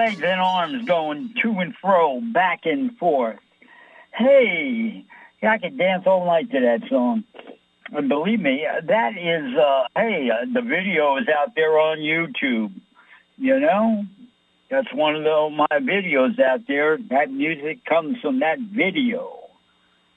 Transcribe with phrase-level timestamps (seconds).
[0.00, 3.38] legs and arms going to and fro, back and forth.
[4.14, 5.04] Hey,
[5.42, 7.24] I could dance all night to that song.
[7.92, 12.72] And believe me, that is, uh, hey, uh, the video is out there on YouTube.
[13.36, 14.04] You know,
[14.70, 16.96] that's one of the, my videos out there.
[17.10, 19.36] That music comes from that video.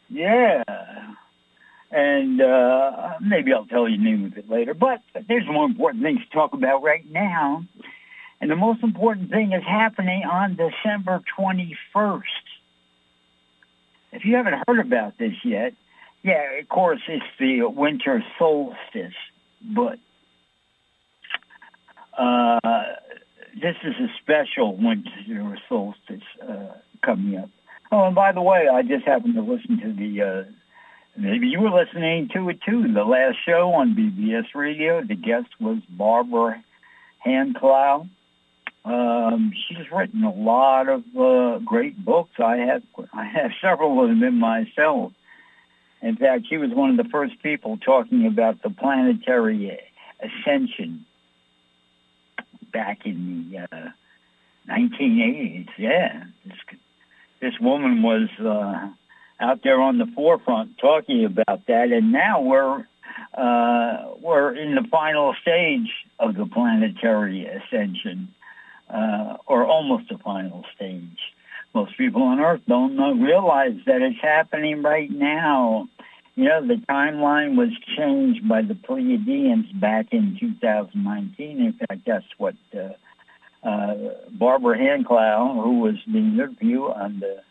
[0.10, 0.64] Yeah.
[1.92, 4.74] And uh, maybe I'll tell you the name of it later.
[4.74, 7.66] But there's more important things to talk about right now.
[8.44, 12.22] And the most important thing is happening on December 21st.
[14.12, 15.72] If you haven't heard about this yet,
[16.24, 19.14] yeah, of course, it's the winter solstice,
[19.62, 19.98] but
[22.18, 22.60] uh,
[23.62, 27.50] this is a special winter solstice uh, coming up.
[27.94, 30.52] Oh, and by the way, I just happened to listen to the, uh,
[31.16, 35.02] maybe you were listening to it too, the last show on BBS Radio.
[35.02, 36.62] The guest was Barbara
[37.20, 38.10] Hand Clow.
[38.86, 42.40] Um, she's written a lot of uh, great books.
[42.40, 45.14] I have I have several of them in myself.
[46.02, 49.80] In fact, she was one of the first people talking about the planetary
[50.20, 51.06] ascension
[52.74, 53.90] back in the uh,
[54.68, 55.70] 1980s.
[55.78, 56.58] Yeah, this,
[57.40, 58.90] this woman was uh,
[59.40, 62.86] out there on the forefront talking about that, and now we're
[63.34, 65.90] uh, we're in the final stage
[66.20, 68.34] of the planetary ascension
[68.94, 71.20] uh, or almost the final stage.
[71.74, 75.90] Most people on Earth don't know, realize that it's happening right now.
[76.36, 81.60] You know, the timeline was changed by the Pleiadians back in 2019.
[81.60, 83.96] In fact, that's what uh, uh,
[84.32, 87.42] Barbara Hand Clow, who was the interview on the,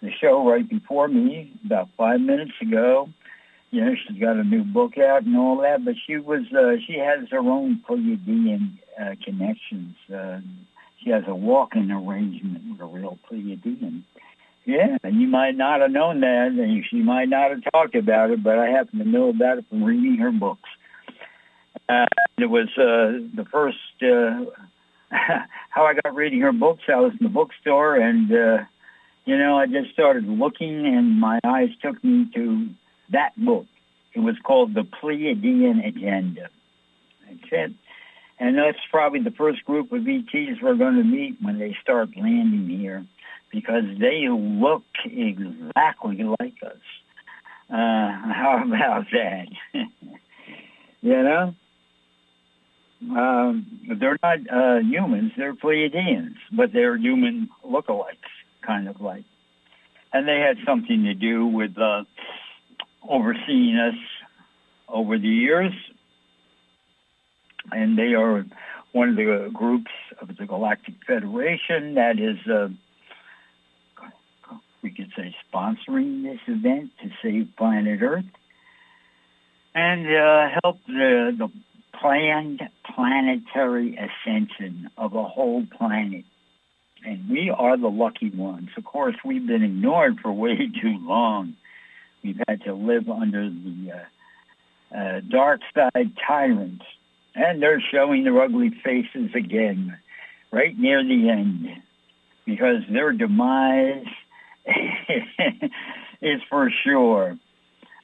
[0.00, 3.08] the show right before me about five minutes ago,
[3.70, 6.76] you know, she's got a new book out and all that, but she was, uh,
[6.86, 9.94] she has her own Pleiadian uh, connections.
[10.12, 10.40] Uh,
[11.02, 14.02] she has a walking arrangement with a real Pleiadian.
[14.64, 18.30] Yeah, and you might not have known that, and she might not have talked about
[18.30, 20.68] it, but I happen to know about it from reading her books.
[21.88, 22.04] Uh,
[22.36, 24.44] it was uh, the first, uh,
[25.70, 26.82] how I got reading her books.
[26.88, 28.64] I was in the bookstore, and, uh,
[29.24, 32.68] you know, I just started looking, and my eyes took me to
[33.12, 33.64] that book.
[34.12, 36.50] It was called The Pleiadian Agenda.
[37.26, 37.72] That's it.
[38.40, 42.10] And that's probably the first group of ETs we're going to meet when they start
[42.16, 43.04] landing here
[43.50, 46.76] because they look exactly like us.
[47.70, 49.48] Uh, how about that?
[51.00, 51.54] you know?
[53.00, 53.66] Um,
[54.00, 58.16] they're not uh, humans, they're Pleiadians, but they're human lookalikes,
[58.66, 59.24] kind of like.
[60.12, 62.04] And they had something to do with uh,
[63.08, 63.94] overseeing us
[64.88, 65.72] over the years
[67.72, 68.44] and they are
[68.92, 69.90] one of the groups
[70.20, 72.68] of the Galactic Federation that is, uh,
[74.82, 78.24] we could say, sponsoring this event to save planet Earth
[79.74, 81.48] and uh, help the, the
[82.00, 82.62] planned
[82.94, 86.24] planetary ascension of a whole planet.
[87.04, 88.70] And we are the lucky ones.
[88.76, 91.54] Of course, we've been ignored for way too long.
[92.24, 96.84] We've had to live under the uh, uh, dark side tyrants
[97.34, 99.96] and they're showing their ugly faces again
[100.52, 101.68] right near the end
[102.46, 104.06] because their demise
[106.22, 107.36] is for sure.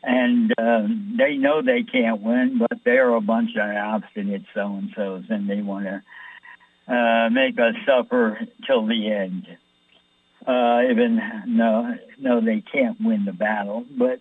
[0.02, 0.82] And uh,
[1.16, 5.87] they know they can't win, but they're a bunch of obstinate so-and-sos, and they want
[5.87, 9.46] to uh, make us suffer till the end.
[10.46, 14.20] Uh, even no, no, they can't win the battle, but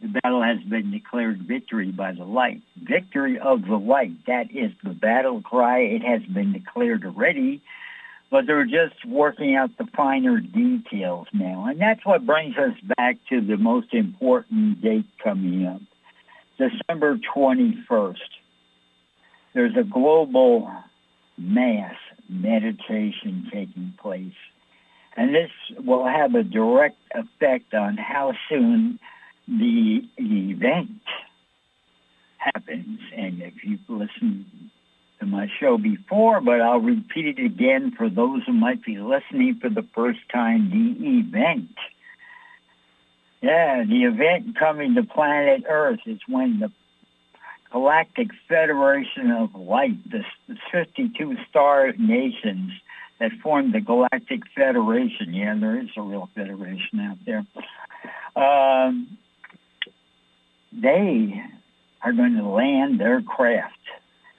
[0.00, 2.62] the battle has been declared victory by the light.
[2.76, 4.12] Victory of the light.
[4.26, 5.80] That is the battle cry.
[5.80, 7.62] It has been declared already,
[8.30, 11.66] but they're just working out the finer details now.
[11.68, 15.80] And that's what brings us back to the most important date coming up.
[16.58, 18.16] December 21st.
[19.54, 20.70] There's a global
[21.38, 21.94] mass
[22.28, 24.34] meditation taking place.
[25.16, 28.98] And this will have a direct effect on how soon
[29.48, 31.00] the event
[32.38, 33.00] happens.
[33.14, 34.46] And if you've listened
[35.20, 39.58] to my show before, but I'll repeat it again for those who might be listening
[39.60, 41.70] for the first time, the event.
[43.42, 46.72] Yeah, the event coming to planet Earth is when the
[47.70, 50.24] Galactic Federation of Light, the
[50.72, 52.72] 52 star nations
[53.18, 57.46] that form the Galactic Federation, yeah, there is a real federation out there,
[58.36, 59.18] um,
[60.72, 61.40] they
[62.02, 63.74] are going to land their craft.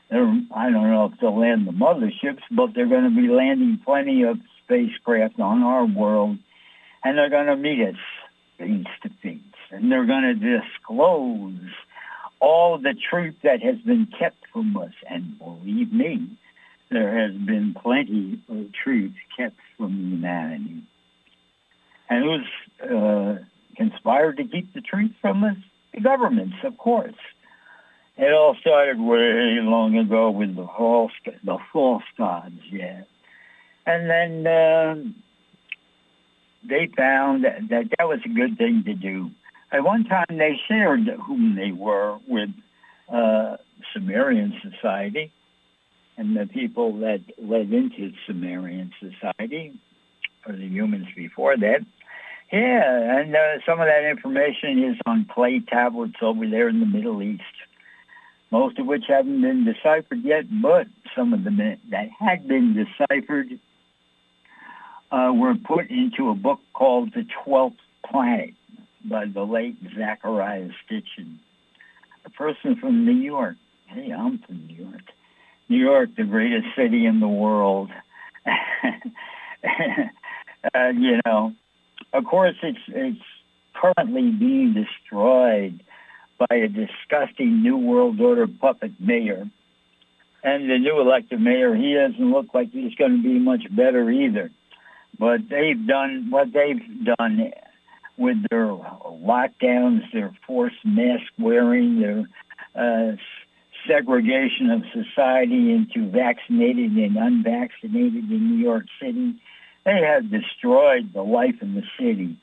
[0.09, 3.79] They're, I don't know if they'll land the motherships, but they're going to be landing
[3.83, 6.37] plenty of spacecraft on our world,
[7.03, 7.95] and they're going to meet us
[8.57, 9.39] face to face,
[9.71, 11.69] and they're going to disclose
[12.39, 14.93] all the truth that has been kept from us.
[15.09, 16.37] And believe me,
[16.89, 20.83] there has been plenty of truth kept from humanity.
[22.09, 23.35] And who's uh,
[23.75, 25.57] conspired to keep the truth from us?
[25.97, 27.15] The governments, of course.
[28.17, 31.11] It all started way long ago with the false,
[31.43, 33.01] the false gods, yeah.
[33.87, 34.95] And then uh,
[36.63, 39.31] they found that, that was a good thing to do.
[39.71, 42.49] At one time, they shared whom they were with
[43.11, 43.57] uh,
[43.91, 45.31] Sumerian society
[46.15, 49.73] and the people that led into Sumerian society,
[50.45, 51.85] or the humans before that.
[52.51, 56.85] Yeah, and uh, some of that information is on clay tablets over there in the
[56.85, 57.43] Middle East,
[58.51, 63.59] most of which haven't been deciphered yet, but some of them that had been deciphered
[65.11, 67.75] uh, were put into a book called The Twelfth
[68.09, 68.53] Planet
[69.03, 71.39] by the late Zecharia Sitchin,
[72.25, 73.57] a person from New York.
[73.87, 75.03] Hey, I'm from New York.
[75.67, 77.89] New York, the greatest city in the world.
[80.73, 81.53] uh, you know,
[82.13, 83.21] of course, it's it's
[83.73, 85.79] currently being destroyed
[86.37, 89.45] by a disgusting New World Order puppet mayor.
[90.43, 94.09] And the new elected mayor, he doesn't look like he's going to be much better
[94.09, 94.51] either.
[95.19, 97.51] But they've done what they've done
[98.17, 102.27] with their lockdowns, their forced mask wearing, their
[102.75, 103.15] uh,
[103.87, 109.35] segregation of society into vaccinated and unvaccinated in New York City.
[109.87, 112.35] They have destroyed the life in the city.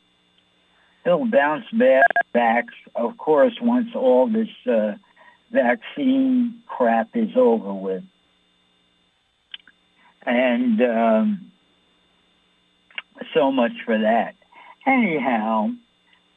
[1.04, 1.66] He'll bounce
[2.32, 2.64] back,
[2.94, 4.92] of course, once all this uh,
[5.52, 8.02] vaccine crap is over with.
[10.24, 11.52] And um,
[13.34, 14.36] so much for that.
[14.86, 15.68] Anyhow,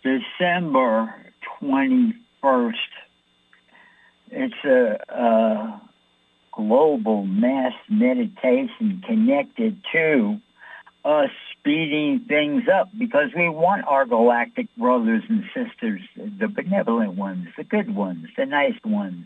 [0.04, 1.16] December
[1.62, 2.74] 21st,
[4.32, 5.82] it's a, a
[6.52, 10.42] global mass meditation connected to
[11.08, 17.48] us speeding things up because we want our galactic brothers and sisters, the benevolent ones,
[17.58, 19.26] the good ones, the nice ones,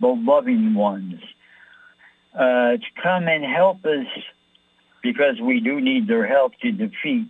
[0.00, 1.20] the loving ones,
[2.34, 4.06] uh, to come and help us
[5.02, 7.28] because we do need their help to defeat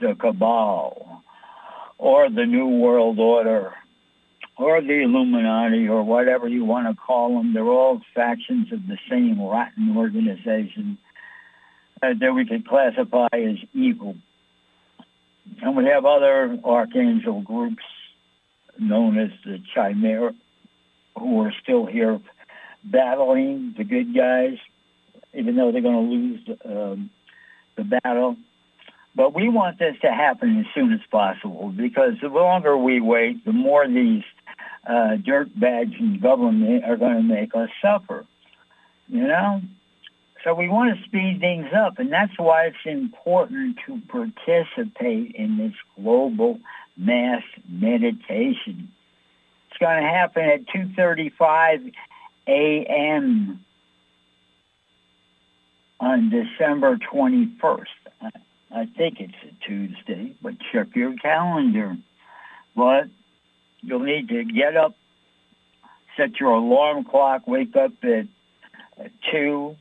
[0.00, 1.22] the cabal
[1.96, 3.72] or the New World Order
[4.58, 7.54] or the Illuminati or whatever you want to call them.
[7.54, 10.98] They're all factions of the same rotten organization
[12.12, 14.16] that we could classify as evil.
[15.62, 17.82] And we have other archangel groups
[18.78, 20.34] known as the Chimera
[21.18, 22.20] who are still here
[22.82, 24.58] battling the good guys,
[25.32, 27.10] even though they're going to lose um,
[27.76, 28.36] the battle.
[29.14, 33.44] But we want this to happen as soon as possible because the longer we wait,
[33.44, 34.24] the more these
[34.86, 38.26] uh, dirtbags in government are going to make us suffer.
[39.08, 39.62] You know?
[40.44, 45.56] So we want to speed things up, and that's why it's important to participate in
[45.56, 46.60] this global
[46.98, 48.92] mass meditation.
[49.70, 51.92] It's going to happen at 2.35
[52.46, 53.64] a.m.
[55.98, 57.86] on December 21st.
[58.70, 61.96] I think it's a Tuesday, but check your calendar.
[62.76, 63.04] But
[63.80, 64.94] you'll need to get up,
[66.18, 68.26] set your alarm clock, wake up at
[69.32, 69.76] 2,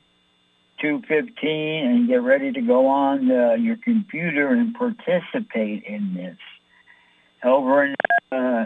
[0.84, 6.38] 2.15, and get ready to go on uh, your computer and participate in this.
[7.44, 7.96] Over in
[8.32, 8.66] uh,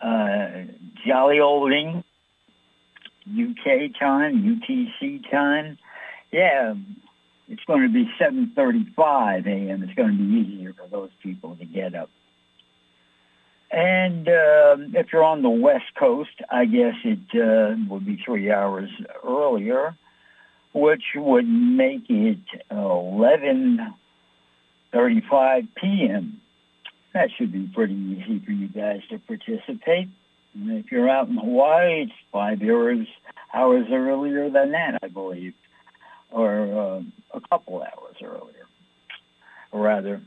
[0.00, 0.64] uh,
[1.06, 2.04] Jolly Old England,
[3.28, 5.78] UK time, UTC time,
[6.32, 6.74] yeah,
[7.48, 9.82] it's going to be 7.35 a.m.
[9.82, 12.10] It's going to be easier for those people to get up.
[13.70, 18.50] And uh, if you're on the West Coast, I guess it uh, would be three
[18.50, 18.90] hours
[19.26, 19.96] earlier,
[20.76, 22.38] which would make it
[22.70, 26.40] 11.35 p.m.
[27.14, 30.10] That should be pretty easy for you guys to participate.
[30.54, 33.06] And if you're out in Hawaii, it's five hours,
[33.54, 35.54] hours earlier than that, I believe,
[36.30, 37.00] or uh,
[37.32, 38.66] a couple hours earlier.
[39.72, 40.20] Or rather,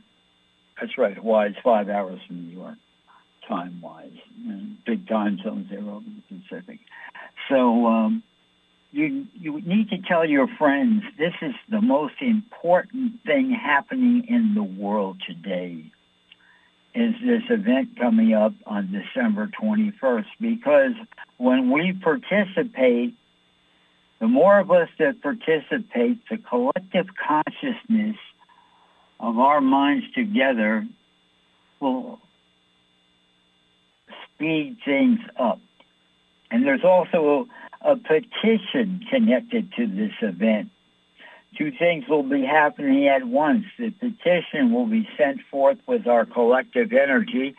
[0.80, 2.78] that's right, Hawaii's five hours from New York
[3.48, 4.18] time-wise.
[4.48, 6.80] And big time zones there over the Pacific.
[7.48, 8.24] So um,
[8.92, 14.54] you you need to tell your friends this is the most important thing happening in
[14.54, 15.84] the world today.
[16.94, 20.92] is this event coming up on December 21st because
[21.36, 23.14] when we participate,
[24.18, 28.16] the more of us that participate, the collective consciousness
[29.20, 30.86] of our minds together
[31.78, 32.18] will
[34.34, 35.60] speed things up.
[36.50, 37.46] And there's also
[37.82, 40.70] a petition connected to this event.
[41.56, 43.64] Two things will be happening at once.
[43.78, 47.56] The petition will be sent forth with our collective energy.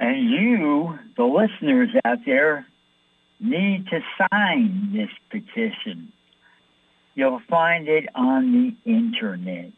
[0.00, 2.66] And you, the listeners out there,
[3.38, 6.12] need to sign this petition.
[7.14, 9.72] You'll find it on the internet.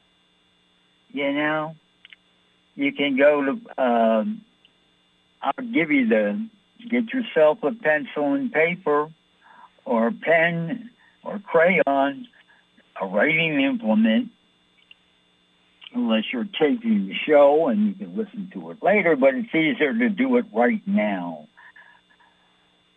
[1.10, 1.74] You know,
[2.76, 4.42] you can go to, um,
[5.42, 6.46] I'll give you the
[6.88, 9.08] Get yourself a pencil and paper
[9.84, 10.90] or a pen
[11.22, 12.26] or crayon,
[13.00, 14.28] a writing implement,
[15.94, 19.94] unless you're taping the show and you can listen to it later, but it's easier
[19.94, 21.48] to do it right now.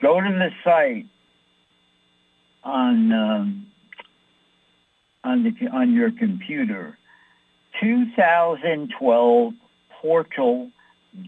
[0.01, 1.05] Go to the site
[2.63, 3.67] on um,
[5.23, 6.97] on the on your computer,
[7.81, 9.53] 2012
[10.01, 10.69] portal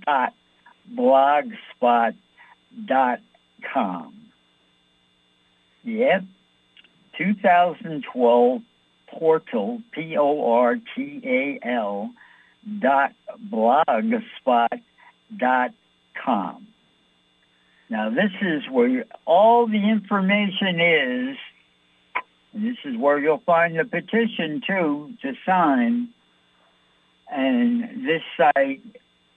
[0.05, 0.33] dot
[0.95, 2.15] blogspot
[2.85, 3.19] dot
[3.73, 4.13] com.
[5.83, 6.23] Yep.
[7.17, 8.61] 2012
[9.07, 10.79] portal, P-O-R-T-A-L
[12.79, 13.13] dot
[13.51, 14.81] blogspot
[15.37, 15.71] dot
[16.23, 16.67] com.
[17.89, 21.37] Now this is where all the information is.
[22.53, 26.09] this is where you'll find the petition too to sign.
[27.31, 28.81] And this site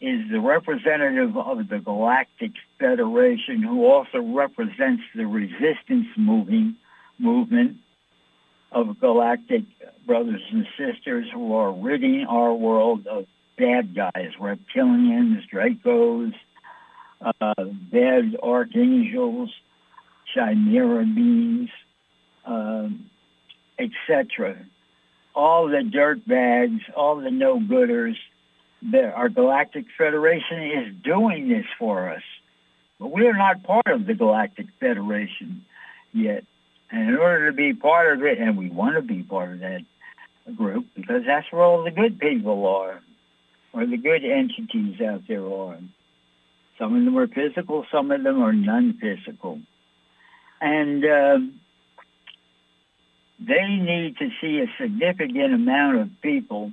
[0.02, 6.75] is the representative of the Galactic Federation who also represents the resistance moving,
[7.21, 7.76] movement
[8.73, 9.62] of galactic
[10.04, 16.32] brothers and sisters who are ridding our world of bad guys, reptilians, Dracos,
[17.21, 19.50] uh, bad archangels,
[20.35, 21.71] chimera beings,
[22.44, 23.09] um,
[23.78, 24.56] etc.
[25.32, 28.16] All the dirt bags, all the no-gooders,
[28.91, 32.23] the, our Galactic Federation is doing this for us.
[32.99, 35.65] But we are not part of the Galactic Federation
[36.12, 36.45] yet.
[36.91, 39.61] And in order to be part of it, and we want to be part of
[39.61, 39.81] that
[40.57, 43.01] group, because that's where all the good people are,
[43.73, 45.79] or the good entities out there are.
[46.79, 49.61] Some of them are physical, some of them are non-physical.
[50.61, 51.61] And um,
[53.41, 56.73] they need to see a significant amount of people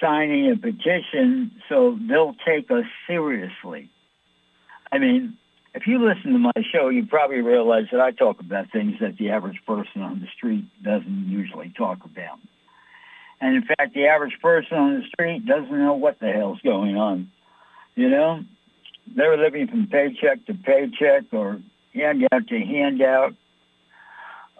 [0.00, 3.90] signing a petition so they'll take us seriously.
[4.92, 5.36] I mean,
[5.74, 9.16] if you listen to my show, you probably realize that I talk about things that
[9.18, 12.38] the average person on the street doesn't usually talk about.
[13.40, 16.96] And in fact, the average person on the street doesn't know what the hell's going
[16.96, 17.30] on.
[17.94, 18.44] You know,
[19.14, 21.60] they're living from paycheck to paycheck or
[21.94, 23.34] handout to handout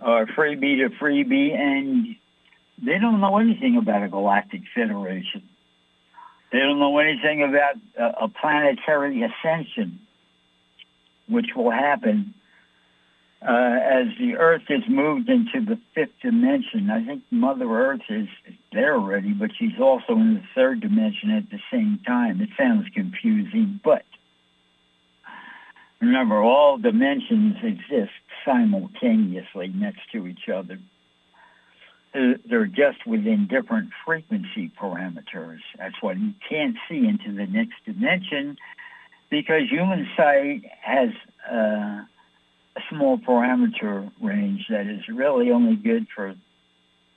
[0.02, 2.16] or freebie to freebie, and
[2.84, 5.42] they don't know anything about a galactic federation.
[6.52, 10.00] They don't know anything about a, a planetary ascension,
[11.28, 12.34] which will happen
[13.42, 16.90] uh, as the Earth is moved into the fifth dimension.
[16.90, 18.28] I think Mother Earth is
[18.72, 22.40] there already, but she's also in the third dimension at the same time.
[22.40, 24.04] It sounds confusing, but
[26.00, 28.12] remember, all dimensions exist
[28.44, 30.78] simultaneously next to each other.
[32.12, 35.60] Uh, they're just within different frequency parameters.
[35.78, 38.56] That's why you can't see into the next dimension
[39.30, 41.10] because human sight has
[41.50, 42.02] uh,
[42.76, 46.34] a small parameter range that is really only good for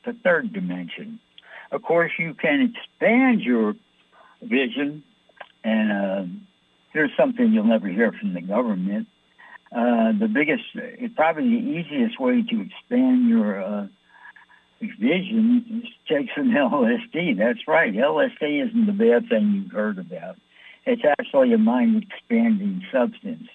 [0.06, 1.20] the third dimension.
[1.72, 3.74] Of course, you can expand your
[4.44, 5.04] vision,
[5.64, 6.24] and uh,
[6.92, 9.08] here's something you'll never hear from the government.
[9.72, 10.64] Uh, the biggest,
[11.16, 13.90] probably the easiest way to expand your
[15.00, 17.38] vision take some LSD.
[17.38, 17.94] That's right.
[17.94, 20.38] LSD isn't the bad thing you've heard about.
[20.86, 23.48] It's actually a mind-expanding substance.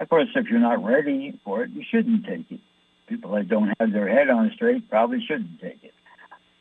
[0.00, 2.60] Of course, if you're not ready for it, you shouldn't take it.
[3.06, 5.94] People that don't have their head on straight probably shouldn't take it.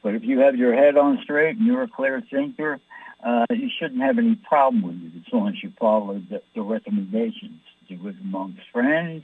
[0.04, 2.80] But if you have your head on straight and you're a clear thinker,
[3.26, 6.62] uh, you shouldn't have any problem with it as long as you follow the, the
[6.62, 7.62] recommendations.
[7.90, 9.24] Do it amongst friends,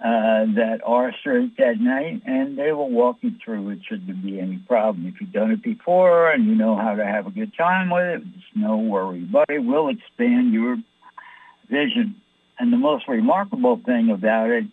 [0.00, 4.14] uh, that are straight that night, and they will walk you through it should there
[4.14, 5.06] be any problem.
[5.08, 8.04] If you've done it before and you know how to have a good time with
[8.04, 9.20] it, it's no worry.
[9.20, 10.76] But it will expand your
[11.68, 12.14] vision.
[12.60, 14.66] And the most remarkable thing about it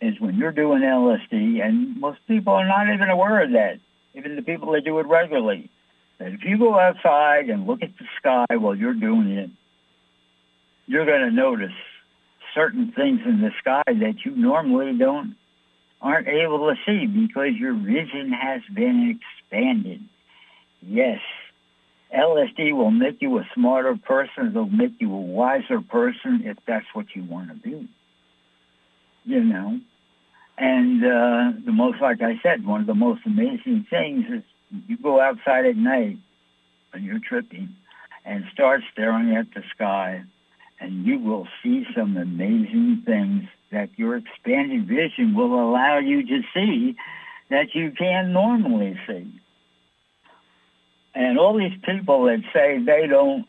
[0.00, 3.78] is when you're doing LSD, and most people are not even aware of that,
[4.14, 5.70] even the people that do it regularly,
[6.18, 9.50] that if you go outside and look at the sky while you're doing it,
[10.86, 11.72] you're going to notice
[12.56, 15.36] certain things in the sky that you normally don't
[16.00, 20.00] aren't able to see because your vision has been expanded.
[20.82, 21.20] Yes,
[22.14, 24.48] LSD will make you a smarter person.
[24.48, 27.88] It'll make you a wiser person if that's what you want to be.
[29.24, 29.80] You know,
[30.56, 34.42] and uh, the most, like I said, one of the most amazing things is
[34.86, 36.18] you go outside at night
[36.92, 37.74] when you're tripping
[38.24, 40.22] and start staring at the sky
[40.80, 46.42] and you will see some amazing things that your expanded vision will allow you to
[46.54, 46.96] see
[47.50, 49.40] that you can't normally see.
[51.14, 53.46] And all these people that say they don't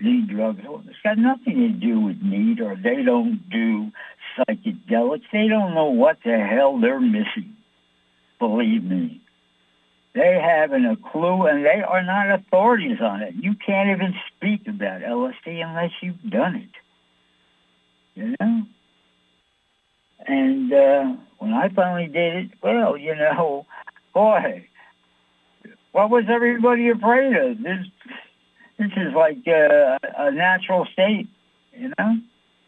[0.00, 3.92] need drugs, it's got nothing to do with need or they don't do
[4.36, 5.22] psychedelics.
[5.32, 7.56] They don't know what the hell they're missing.
[8.38, 9.20] Believe me.
[10.12, 13.34] They haven't a clue and they are not authorities on it.
[13.34, 16.70] You can't even speak about LSD unless you've done it.
[18.14, 18.62] You know?
[20.26, 23.66] And uh, when I finally did it, well, you know,
[24.14, 24.66] boy,
[25.92, 27.62] what was everybody afraid of?
[27.62, 27.86] This,
[28.78, 31.28] this is like uh, a natural state,
[31.72, 32.18] you know?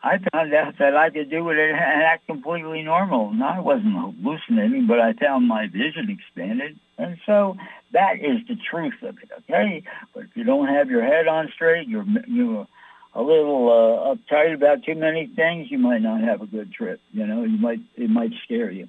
[0.04, 3.32] I found out that I could do it and act completely normal.
[3.32, 6.78] No, I wasn't hallucinating, but I found my vision expanded.
[6.99, 7.56] And so
[7.93, 9.84] that is the truth of it, okay?
[10.12, 12.67] But if you don't have your head on straight, you're, you're
[13.15, 17.00] a little uh, uptight about too many things, you might not have a good trip.
[17.12, 18.88] You know, you might it might scare you.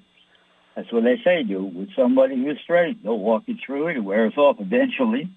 [0.74, 1.42] That's what they say.
[1.44, 3.02] Do with somebody who's straight.
[3.02, 3.96] They'll walk you through it.
[3.98, 5.30] It wears off eventually.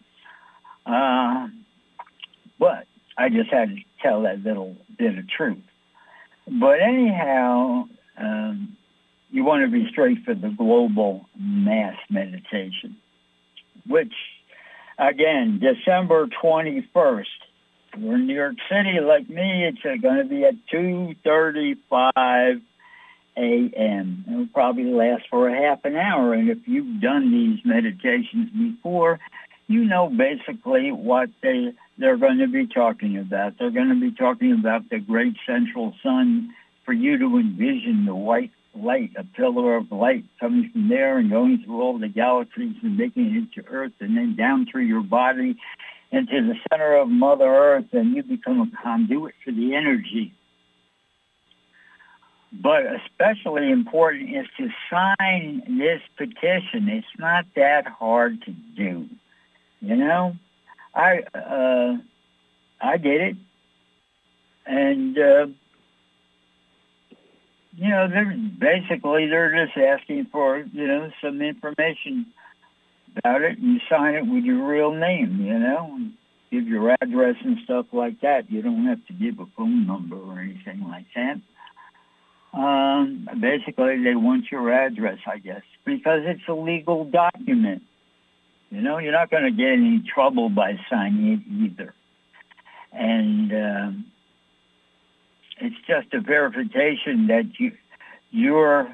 [0.85, 1.47] Uh,
[2.57, 2.87] but
[3.17, 5.59] I just had to tell that little bit of truth.
[6.47, 8.77] But anyhow, um,
[9.29, 12.97] you want to be straight for the global mass meditation,
[13.85, 14.13] which,
[14.97, 17.25] again, December 21st.
[17.99, 19.65] We're in New York City like me.
[19.65, 22.61] It's uh, going to be at 2.35
[23.37, 24.25] a.m.
[24.27, 26.33] It'll probably last for a half an hour.
[26.33, 29.19] And if you've done these meditations before,
[29.67, 33.53] you know basically what they they're going to be talking about.
[33.57, 36.53] They're going to be talking about the great central sun
[36.85, 41.29] for you to envision the white light, a pillar of light coming from there and
[41.29, 45.01] going through all the galaxies and making it to Earth and then down through your
[45.01, 45.57] body
[46.11, 50.33] into the center of Mother Earth and you become a conduit for the energy.
[52.53, 56.87] But especially important is to sign this petition.
[56.87, 59.07] It's not that hard to do.
[59.81, 60.35] You know,
[60.97, 61.97] I uh,
[62.81, 63.35] I did it,
[64.65, 65.47] and uh,
[67.75, 72.25] you know, they're basically they're just asking for you know some information
[73.15, 75.39] about it, and you sign it with your real name.
[75.39, 76.13] You know, and
[76.51, 78.51] give your address and stuff like that.
[78.51, 81.39] You don't have to give a phone number or anything like that.
[82.57, 87.83] Um, basically, they want your address, I guess, because it's a legal document.
[88.69, 91.93] You know, you're not going to get any trouble by signing it either.
[92.91, 94.05] And um,
[95.59, 97.71] it's just a verification that you
[98.29, 98.93] you're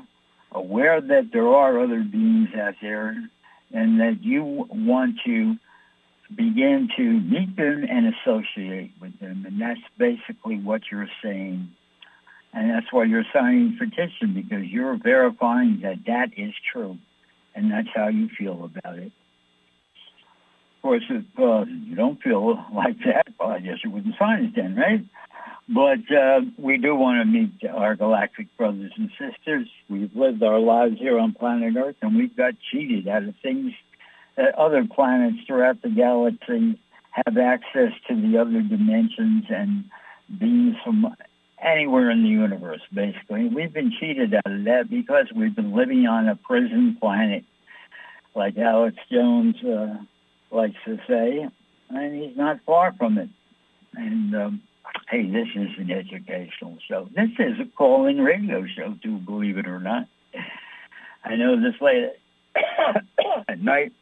[0.52, 3.18] aware that there are other beings out there
[3.74, 5.56] and that you want to
[6.36, 9.46] begin to meet them and associate with them.
[9.48, 11.70] And that's basically what you're saying.
[12.54, 17.00] And that's why you're signing petition because you're verifying that that is true.
[17.56, 19.12] And that's how you feel about it
[20.84, 24.56] course, if uh, you don't feel like that, well, I guess you wouldn't sign it
[24.56, 25.04] then, right?
[25.68, 29.68] But uh, we do want to meet our galactic brothers and sisters.
[29.90, 33.72] We've lived our lives here on planet Earth, and we've got cheated out of things
[34.36, 36.80] that other planets throughout the galaxy
[37.12, 39.86] have access to the other dimensions and
[40.38, 41.16] beings from
[41.64, 43.48] anywhere in the universe, basically.
[43.48, 47.46] We've been cheated out of that because we've been living on a prison planet,
[48.36, 49.96] like Alex Jones uh,
[50.54, 51.48] likes to say,
[51.90, 53.30] and he's not far from it.
[53.96, 54.62] And um,
[55.10, 57.10] hey, this is an educational show.
[57.16, 60.08] This is a call-in radio show, too, believe it or not.
[61.24, 62.12] I know this late
[63.48, 63.94] at night,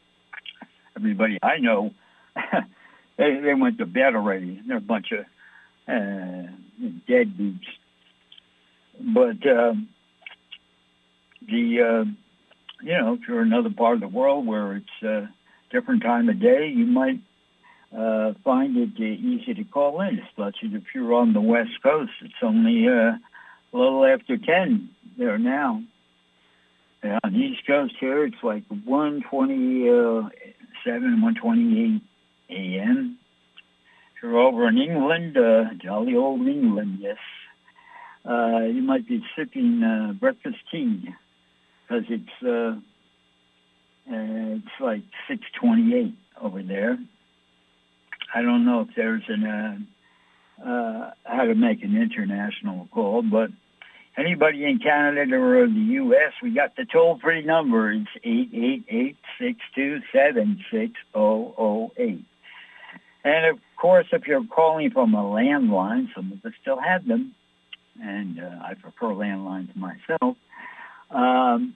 [0.96, 1.92] everybody I know,
[3.18, 4.62] they, they went to bed already.
[4.66, 5.26] They're a bunch of
[5.88, 6.48] uh,
[7.10, 7.60] deadbeats.
[9.00, 9.90] But um,
[11.48, 12.06] the, uh,
[12.84, 15.28] you know, if you're another part of the world where it's uh,
[15.72, 17.20] different time of day, you might
[17.98, 22.12] uh, find it uh, easy to call in, especially if you're on the West Coast.
[22.22, 23.14] It's only uh,
[23.74, 25.82] a little after 10 there now.
[27.04, 30.30] And on the East Coast here, it's like 1.27
[30.84, 32.02] 7, 128
[32.50, 33.18] a.m.
[34.16, 37.18] If you're over in England, uh, jolly old England, yes,
[38.28, 41.10] uh, you might be sipping uh, breakfast tea
[41.88, 42.80] because it's uh,
[44.12, 46.98] uh, it's like 6:28 over there.
[48.34, 53.50] I don't know if there's an uh, uh, how to make an international call, but
[54.18, 57.92] anybody in Canada or the U.S., we got the toll-free number.
[57.92, 62.26] It's eight eight eight six two seven six zero zero eight.
[63.24, 67.36] And of course, if you're calling from a landline, some of us still have them,
[68.02, 70.38] and uh, I prefer landlines myself
[71.14, 71.76] um,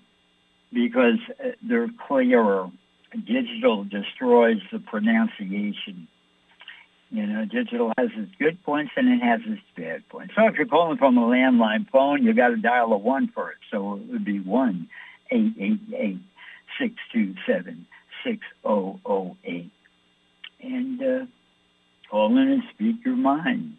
[0.75, 1.19] because
[1.67, 2.69] they're clearer.
[3.13, 6.07] Digital destroys the pronunciation.
[7.09, 10.33] You know, digital has its good points and it has its bad points.
[10.35, 13.59] So if you're calling from a landline phone, you've got to dial a one first.
[13.71, 14.89] So it would be one
[15.31, 16.21] eight eight eight
[16.79, 17.87] six two seven
[18.25, 19.71] six zero zero eight,
[20.61, 21.25] and uh,
[22.11, 23.77] call in and speak your mind.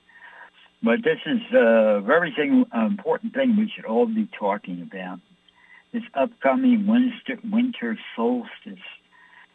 [0.83, 5.19] But this is a very thing, important thing we should all be talking about.
[5.97, 8.85] This upcoming winter, winter solstice.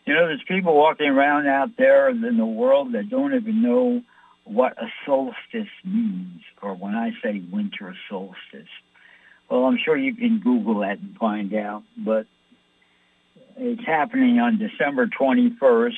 [0.08, 4.01] You know, there's people walking around out there in the world that don't even know
[4.45, 8.71] what a solstice means, or when I say winter solstice.
[9.51, 12.25] Well, I'm sure you can Google that and find out, but
[13.56, 15.91] it's happening on December 21st,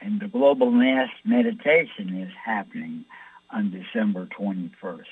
[0.00, 3.04] and the global mass meditation is happening
[3.50, 5.06] on December 21st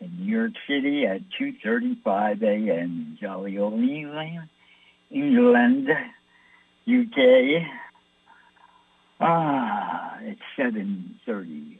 [0.00, 3.18] in New York City at 2.35 a.m.
[3.20, 4.48] Jolly old England,
[5.10, 5.88] England,
[6.88, 7.62] UK.
[9.20, 11.78] Ah, it's 7.35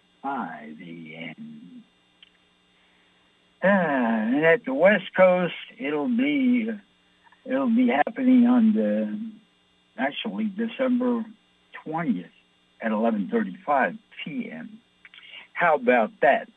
[0.81, 1.85] a.m.
[3.63, 6.71] Ah, and at the West Coast, it'll be
[7.45, 9.19] it'll be happening on the
[9.97, 11.25] actually December
[11.87, 12.27] 20th
[12.81, 14.79] at 11:35 p.m.
[15.55, 16.49] How about that?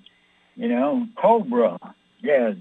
[0.56, 1.78] You know, Cobra,
[2.22, 2.54] yeah,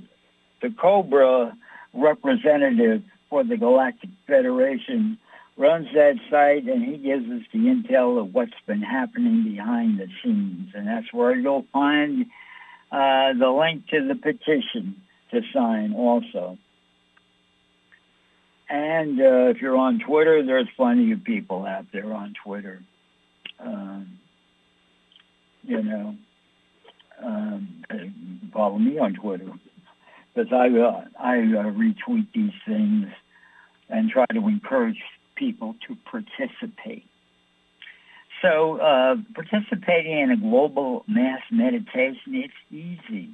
[0.61, 1.57] the Cobra
[1.95, 5.17] representative for the Galactic Federation
[5.57, 10.09] runs that site and he gives us the intel of what's been happening behind the
[10.23, 10.75] scenes.
[10.75, 12.27] And that's where you'll find
[12.91, 14.97] uh, the link to the petition
[15.33, 16.59] to sign also.
[18.69, 22.83] And uh, if you're on Twitter, there's plenty of people out there on Twitter.
[23.59, 24.19] Um,
[25.63, 26.17] you know,
[27.23, 27.85] um,
[28.53, 29.51] follow me on Twitter
[30.35, 33.07] because I uh, I uh, retweet these things
[33.89, 35.01] and try to encourage
[35.37, 37.05] people to participate.
[38.41, 43.31] So uh, participating in a global mass meditation, it's easy.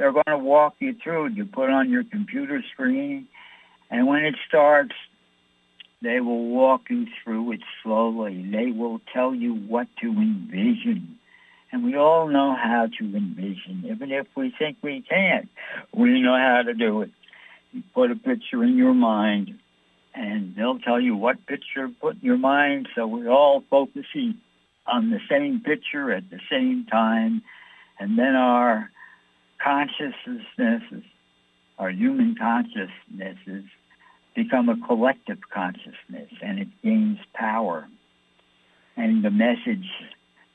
[0.00, 1.32] They're going to walk you through it.
[1.34, 3.28] You put on your computer screen,
[3.90, 4.94] and when it starts,
[6.00, 8.48] they will walk you through it slowly.
[8.50, 11.18] They will tell you what to envision.
[11.70, 15.50] And we all know how to envision, even if we think we can't.
[15.94, 17.10] We know how to do it.
[17.72, 19.58] You put a picture in your mind,
[20.14, 24.38] and they'll tell you what picture to put in your mind so we're all focusing
[24.86, 27.42] on the same picture at the same time
[27.98, 28.90] and then our
[29.62, 31.04] consciousnesses
[31.80, 33.64] our human consciousnesses
[34.36, 37.88] become a collective consciousness and it gains power
[38.96, 39.88] and the message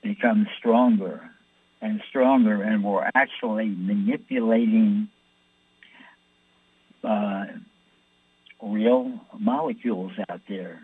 [0.04, 1.30] becomes stronger
[1.82, 5.10] and stronger and we're actually manipulating
[7.04, 7.46] uh,
[8.62, 10.80] real molecules out there.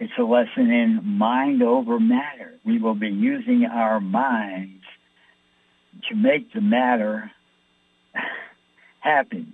[0.00, 2.54] It's a lesson in mind over matter.
[2.64, 4.81] We will be using our minds
[6.08, 7.30] to make the matter
[9.00, 9.52] happen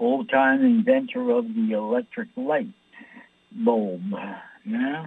[0.00, 2.68] old-time inventor of the electric light
[3.50, 4.02] bulb.
[4.64, 5.06] You know?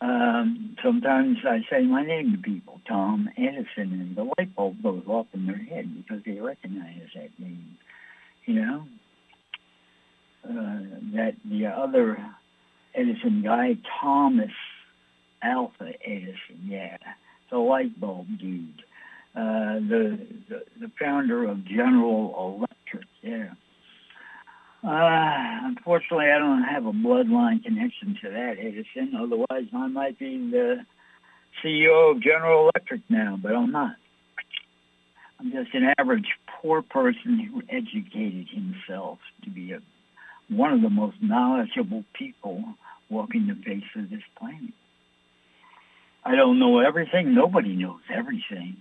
[0.00, 5.02] Um, sometimes I say my name to people, Tom Edison, and the light bulb goes
[5.08, 7.76] off in their head because they recognize that name.
[8.46, 8.86] You know,
[10.44, 10.78] uh,
[11.14, 12.16] that the other
[12.94, 14.52] Edison guy, Thomas
[15.42, 16.96] Alva Edison, yeah,
[17.50, 18.82] the light bulb dude,
[19.34, 23.50] uh, the, the the founder of General Electric, yeah.
[24.88, 29.12] Uh, unfortunately, I don't have a bloodline connection to that Edison.
[29.20, 30.76] Otherwise, I might be the
[31.62, 33.96] CEO of General Electric now, but I'm not.
[35.38, 36.28] I'm just an average
[36.62, 39.80] poor person who educated himself to be a,
[40.48, 42.64] one of the most knowledgeable people
[43.10, 44.72] walking the face of this planet.
[46.24, 47.34] I don't know everything.
[47.34, 48.78] Nobody knows everything.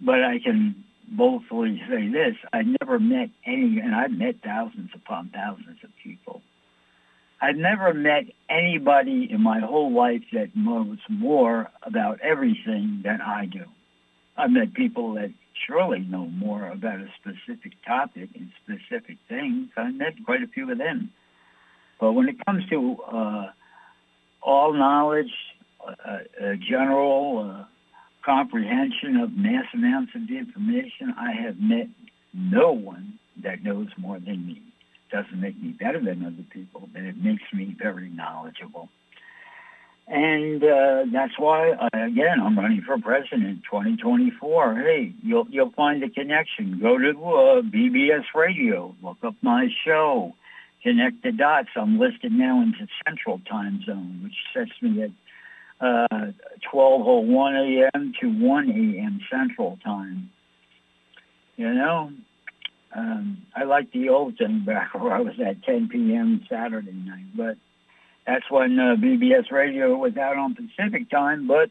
[0.00, 5.30] But I can boldly say this, I never met any, and I've met thousands upon
[5.30, 6.42] thousands of people.
[7.40, 13.46] I've never met anybody in my whole life that knows more about everything than I
[13.46, 13.64] do.
[14.36, 15.32] I've met people that
[15.66, 19.68] surely know more about a specific topic and specific things.
[19.76, 21.10] I've met quite a few of them.
[22.00, 23.46] But when it comes to uh,
[24.40, 25.32] all knowledge,
[25.86, 25.90] uh,
[26.40, 27.64] uh, general uh,
[28.24, 31.88] comprehension of mass amounts of information, I have met
[32.32, 34.62] no one that knows more than me.
[35.10, 38.88] Doesn't make me better than other people, but it makes me very knowledgeable.
[40.08, 44.76] And uh, that's why, uh, again, I'm running for president 2024.
[44.76, 46.80] Hey, you'll you'll find the connection.
[46.80, 50.34] Go to uh, BBS Radio, look up my show,
[50.82, 51.68] connect the dots.
[51.76, 55.10] I'm listed now into Central Time Zone, which sets me at
[55.82, 56.06] uh,
[56.72, 58.12] 12:01 a.m.
[58.20, 59.20] to 1 a.m.
[59.30, 60.30] Central Time.
[61.56, 62.12] You know,
[62.94, 66.46] um, I like the old thing back where I was at 10 p.m.
[66.48, 67.56] Saturday night, but
[68.26, 71.48] that's when uh, BBS Radio was out on Pacific Time.
[71.48, 71.70] But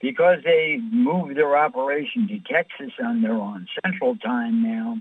[0.00, 4.98] because they moved their operation to Texas and they're on Central Time now,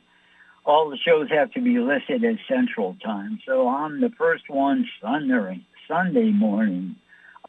[0.65, 3.39] all the shows have to be listed as Central Time.
[3.45, 6.95] So I'm the first one Sunday, Sunday morning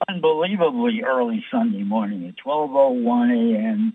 [0.07, 3.93] unbelievably early Sunday morning at 12.01 a.m.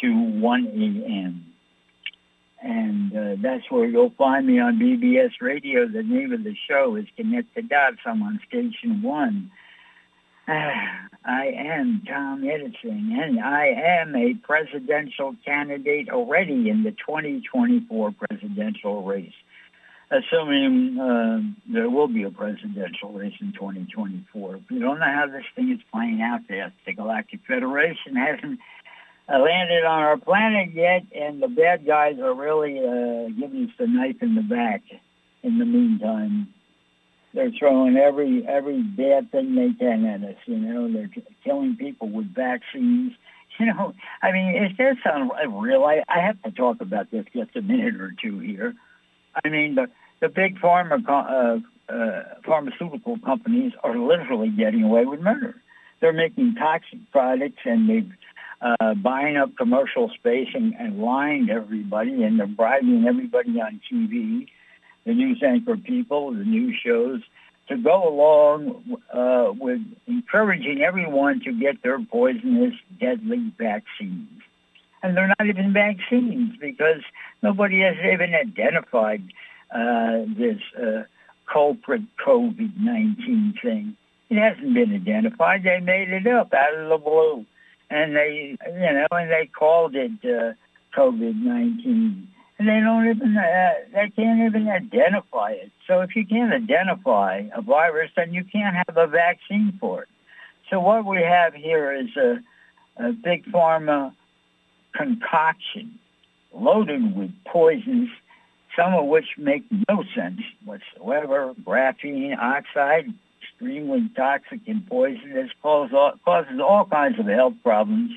[0.00, 1.46] to 1 a.m.
[2.62, 5.86] And uh, that's where you'll find me on BBS Radio.
[5.86, 7.98] The name of the show is Connect the Dots.
[8.06, 9.50] I'm on Station 1.
[11.26, 13.66] I am Tom Edison, and I
[14.00, 19.32] am a presidential candidate already in the 2024 presidential race
[20.14, 21.40] assuming uh,
[21.72, 24.60] there will be a presidential race in 2024.
[24.70, 26.72] We don't know how this thing is playing out there.
[26.86, 28.60] The Galactic Federation hasn't
[29.28, 33.74] uh, landed on our planet yet, and the bad guys are really uh, giving us
[33.78, 34.82] the knife in the back.
[35.42, 36.48] In the meantime,
[37.34, 40.36] they're throwing every every bad thing they can at us.
[40.46, 41.10] You know, they're
[41.42, 43.12] killing people with vaccines.
[43.60, 45.84] You know, I mean, is this unreal?
[45.84, 48.74] I, I have to talk about this just a minute or two here.
[49.44, 49.86] I mean, the
[50.24, 55.54] the big pharma uh, uh, pharmaceutical companies are literally getting away with murder.
[56.00, 61.52] They're making toxic products and they're uh, buying up commercial space and, and lying to
[61.52, 64.48] everybody, and they're bribing everybody on TV,
[65.04, 67.20] the news anchor people, the news shows,
[67.68, 74.40] to go along uh, with encouraging everyone to get their poisonous, deadly vaccines.
[75.02, 77.02] And they're not even vaccines because
[77.42, 79.22] nobody has even identified
[79.72, 81.02] this uh,
[81.50, 83.96] culprit COVID-19 thing.
[84.30, 85.62] It hasn't been identified.
[85.62, 87.44] They made it up out of the blue.
[87.90, 90.54] And they, you know, and they called it uh,
[90.96, 92.26] COVID-19.
[92.58, 95.70] and they don't even uh, they can't even identify it.
[95.86, 100.08] So if you can't identify a virus, then you can't have a vaccine for it.
[100.70, 102.38] So what we have here is a,
[102.96, 104.14] a big pharma
[104.94, 105.98] concoction
[106.52, 108.08] loaded with poisons,
[108.76, 111.54] some of which make no sense whatsoever.
[111.62, 118.10] Graphene oxide, extremely toxic and poisonous, causes all, causes all kinds of health problems.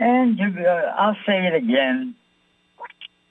[0.00, 2.14] And uh, I'll say it again,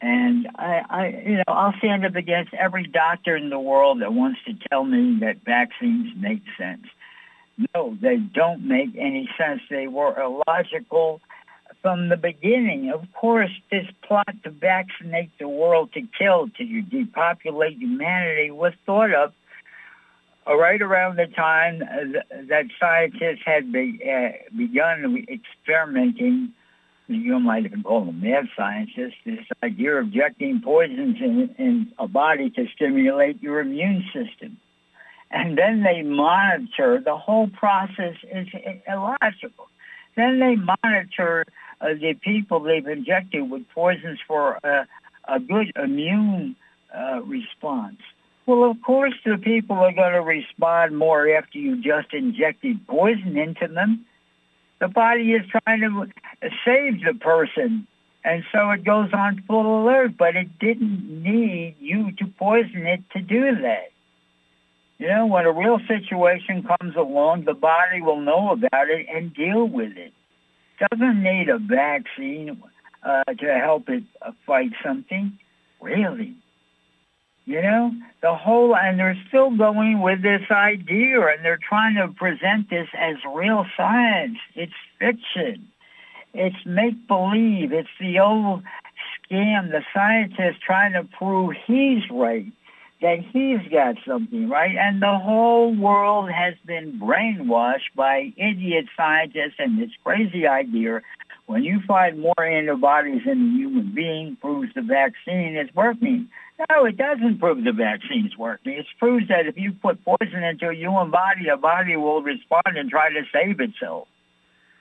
[0.01, 4.13] and I, I, you know, I'll stand up against every doctor in the world that
[4.13, 6.85] wants to tell me that vaccines make sense.
[7.73, 9.61] No, they don't make any sense.
[9.69, 11.21] They were illogical
[11.81, 12.91] from the beginning.
[12.91, 19.13] Of course, this plot to vaccinate the world to kill, to depopulate humanity was thought
[19.13, 19.33] of
[20.47, 26.53] right around the time that scientists had be, uh, begun experimenting
[27.07, 32.07] you might even call them mad scientists, this idea of injecting poisons in, in a
[32.07, 34.57] body to stimulate your immune system.
[35.31, 38.47] And then they monitor, the whole process is
[38.87, 39.67] illogical.
[40.15, 41.45] Then they monitor
[41.81, 46.55] uh, the people they've injected with poisons for a good immune
[46.95, 47.99] uh, response.
[48.45, 53.37] Well, of course, the people are going to respond more after you just injected poison
[53.37, 54.05] into them
[54.79, 56.07] the body is trying to
[56.65, 57.87] save the person.
[58.23, 63.01] And so it goes on full alert, but it didn't need you to poison it
[63.13, 63.91] to do that.
[64.99, 69.33] You know, when a real situation comes along, the body will know about it and
[69.33, 70.13] deal with it.
[70.79, 72.61] Doesn't need a vaccine
[73.03, 75.37] uh, to help it uh, fight something.
[75.81, 76.35] Really?
[77.45, 82.09] You know, the whole, and they're still going with this idea and they're trying to
[82.09, 84.37] present this as real science.
[84.53, 85.69] It's fiction.
[86.33, 87.71] It's make-believe.
[87.71, 88.63] It's the old
[89.31, 92.45] scam, the scientist trying to prove he's right,
[93.01, 94.75] that he's got something right.
[94.75, 101.01] And the whole world has been brainwashed by idiot scientists and this crazy idea
[101.45, 106.29] when you find more antibodies in a human being proves the vaccine is working.
[106.69, 108.73] No, it doesn't prove the vaccine's working.
[108.73, 112.75] It proves that if you put poison into a human body, a body will respond
[112.75, 114.07] and try to save itself.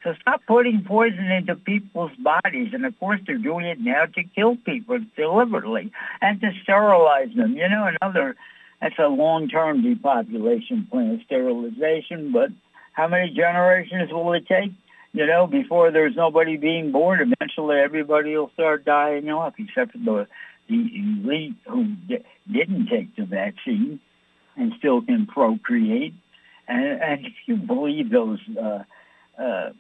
[0.07, 2.69] So stop putting poison into people's bodies.
[2.73, 5.91] And of course, they're doing it now to kill people deliberately
[6.23, 7.57] and to sterilize them.
[7.57, 8.37] You know, another,
[8.81, 12.31] that's a long-term depopulation plan, sterilization.
[12.31, 12.51] But
[12.93, 14.71] how many generations will it take?
[15.13, 19.99] You know, before there's nobody being born, eventually everybody will start dying off, except for
[19.99, 20.29] the
[20.69, 20.91] the
[21.25, 21.95] elite who
[22.53, 23.99] didn't take the vaccine
[24.57, 26.15] and still can procreate.
[26.69, 28.81] And, and if you believe those uh,
[29.39, 29.71] uh,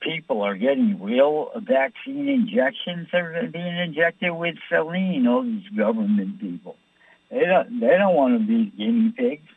[0.00, 5.26] people are getting real vaccine injections, they're being injected with saline.
[5.26, 6.76] All these government people,
[7.30, 9.48] they don't they don't want to be guinea pigs.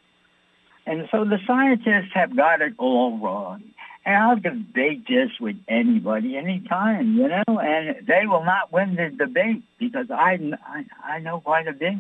[0.85, 3.63] And so the scientists have got it all wrong.
[4.05, 9.09] And I'll debate this with anybody, anytime, you know, and they will not win the
[9.09, 11.95] debate because I, I, I know quite a bit.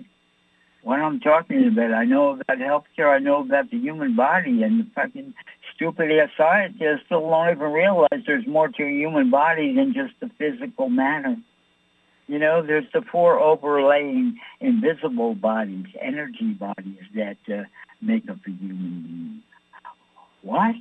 [0.83, 4.81] What I'm talking about, I know about healthcare, I know about the human body, and
[4.81, 5.33] the fucking
[5.75, 10.13] stupid ass scientists still don't even realize there's more to a human body than just
[10.19, 11.35] the physical matter.
[12.27, 17.63] You know, there's the four overlaying invisible bodies, energy bodies that uh,
[18.01, 19.43] make up a human being.
[20.41, 20.75] What?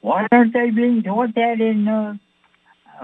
[0.00, 2.14] Why aren't they being taught that in uh,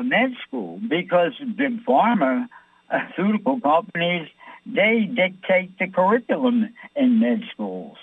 [0.02, 0.80] med school?
[0.88, 2.46] Because big pharma,
[2.88, 4.28] pharmaceutical companies,
[4.64, 7.96] they dictate the curriculum in med schools.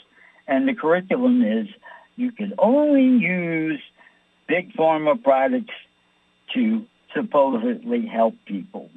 [0.48, 1.68] And the curriculum is
[2.20, 3.82] you can only use
[4.48, 5.74] big pharma products
[6.54, 8.90] to supposedly help people.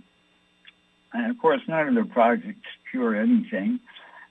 [1.12, 3.78] And of course, none of the products cure anything.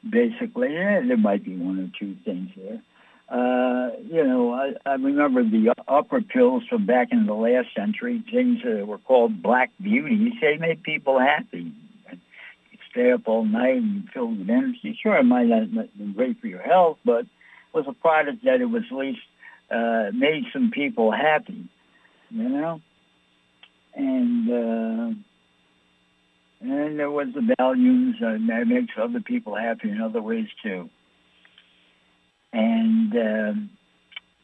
[0.08, 2.82] Basically, yeah, there might be one or two things there.
[3.30, 8.22] Uh, you know, I, I remember the upper pills from back in the last century,
[8.30, 10.34] things that were called black beauties.
[10.42, 11.72] They made people happy.
[12.90, 15.00] Stay up all night and filled with energy.
[15.02, 17.26] Sure, it might not be great for your health, but
[17.74, 19.20] was a product that it was at least
[19.70, 21.68] uh, made some people happy,
[22.30, 22.82] you know?
[23.96, 25.16] And, uh,
[26.62, 30.90] and there was the Valiums that makes other people happy in other ways too.
[32.54, 33.70] And um,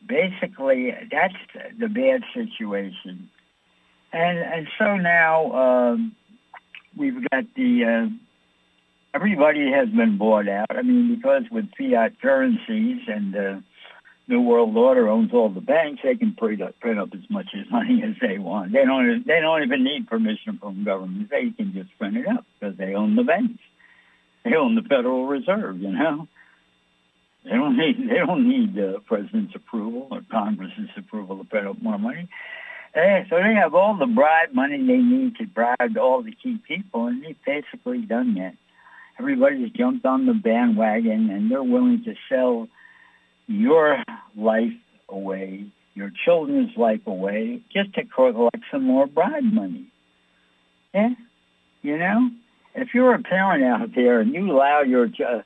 [0.05, 1.34] basically, that's
[1.80, 3.30] the bad situation.
[4.13, 6.15] And and so now um,
[6.95, 8.26] we've got the uh,
[9.14, 10.68] everybody has been bought out.
[10.70, 13.60] I mean, because with fiat currencies and uh,
[14.28, 16.01] New World Order owns all the banks.
[16.03, 18.74] They can print up, print up as much as money as they want.
[18.74, 19.26] They don't.
[19.26, 21.30] They don't even need permission from government.
[21.30, 23.62] They can just print it up because they own the banks.
[24.43, 25.80] They own the Federal Reserve.
[25.80, 26.28] You know.
[27.45, 27.97] They don't need.
[28.10, 32.28] They don't need the president's approval or Congress's approval to print up more money.
[32.93, 36.58] Hey, so they have all the bribe money they need to bribe all the key
[36.68, 38.55] people, and they've basically done that.
[39.20, 42.68] Everybody's jumped on the bandwagon, and they're willing to sell
[43.47, 44.03] your
[44.36, 44.74] life
[45.09, 45.65] away,
[45.95, 49.88] your children's life away, just to collect some more bribe money.
[50.93, 51.09] Yeah,
[51.82, 52.30] you know,
[52.76, 55.41] if you're a parent out there and you allow your uh,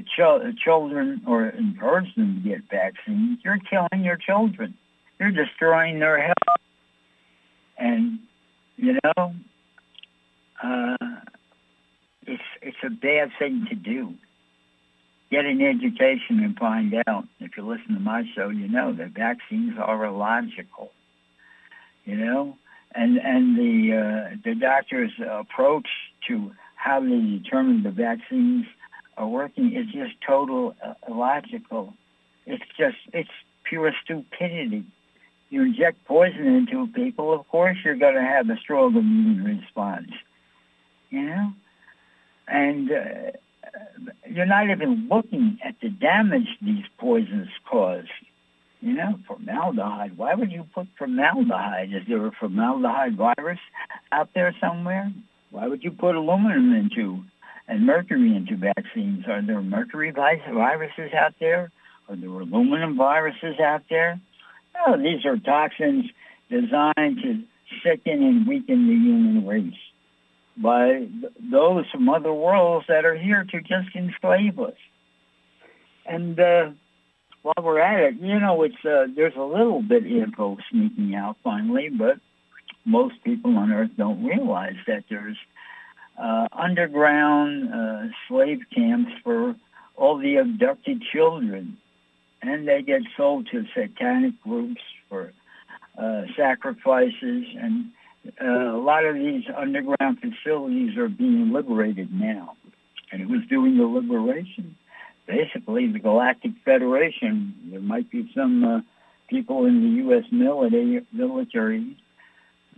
[0.00, 4.74] ch- children or encourage them to get vaccines, you're killing your children.
[5.18, 6.60] You're destroying their health.
[7.76, 8.20] And
[8.76, 9.34] you know,
[10.62, 10.96] uh,
[12.26, 14.14] it's it's a bad thing to do
[15.34, 17.24] get an education and find out.
[17.40, 20.92] If you listen to my show, you know that vaccines are illogical.
[22.04, 22.56] You know,
[22.94, 25.88] and and the uh, the doctor's approach
[26.28, 28.66] to how they determine the vaccines
[29.16, 31.94] are working is just total uh, illogical.
[32.46, 33.30] It's just it's
[33.64, 34.84] pure stupidity.
[35.50, 40.10] You inject poison into people, of course you're going to have a strong immune response.
[41.10, 41.52] You know,
[42.46, 43.30] and uh,
[44.28, 48.06] you're not even looking at the damage these poisons cause.
[48.80, 50.18] You know, formaldehyde.
[50.18, 51.88] Why would you put formaldehyde?
[51.94, 53.58] Is there a formaldehyde virus
[54.12, 55.10] out there somewhere?
[55.50, 57.22] Why would you put aluminum into
[57.66, 59.24] and mercury into vaccines?
[59.26, 61.70] Are there mercury viruses out there?
[62.08, 64.20] Are there aluminum viruses out there?
[64.74, 66.04] No, these are toxins
[66.50, 67.42] designed to
[67.82, 69.72] sicken and weaken the human race
[70.56, 71.06] by
[71.50, 74.76] those from other worlds that are here to just enslave us.
[76.06, 76.70] And uh,
[77.42, 81.14] while we're at it, you know, it's uh, there's a little bit of info sneaking
[81.14, 82.18] out finally, but
[82.84, 85.36] most people on Earth don't realize that there's
[86.22, 89.56] uh, underground uh, slave camps for
[89.96, 91.78] all the abducted children,
[92.42, 95.32] and they get sold to satanic groups for
[95.98, 97.86] uh, sacrifices and
[98.40, 102.56] uh, a lot of these underground facilities are being liberated now.
[103.12, 104.76] And who's doing the liberation?
[105.26, 107.54] Basically, the Galactic Federation.
[107.70, 108.80] There might be some uh,
[109.28, 110.24] people in the U.S.
[110.32, 111.96] military, military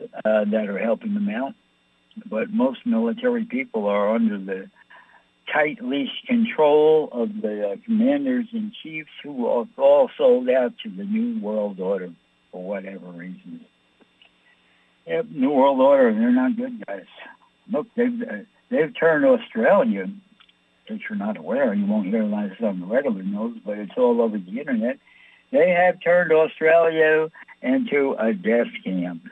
[0.00, 1.54] uh, that are helping them out.
[2.28, 4.70] But most military people are under the
[5.52, 10.90] tight leash control of the uh, commanders in chiefs who are all sold out to
[10.90, 12.10] the New World Order
[12.50, 13.62] for whatever reasons.
[15.06, 17.04] Yep, New World Order, they're not good guys.
[17.72, 18.34] Look, they've uh,
[18.70, 20.06] they've turned Australia.
[20.88, 23.78] Case you're not aware, you won't hear a of stuff on the regular news, but
[23.78, 24.98] it's all over the internet.
[25.50, 27.28] They have turned Australia
[27.60, 29.22] into a death camp,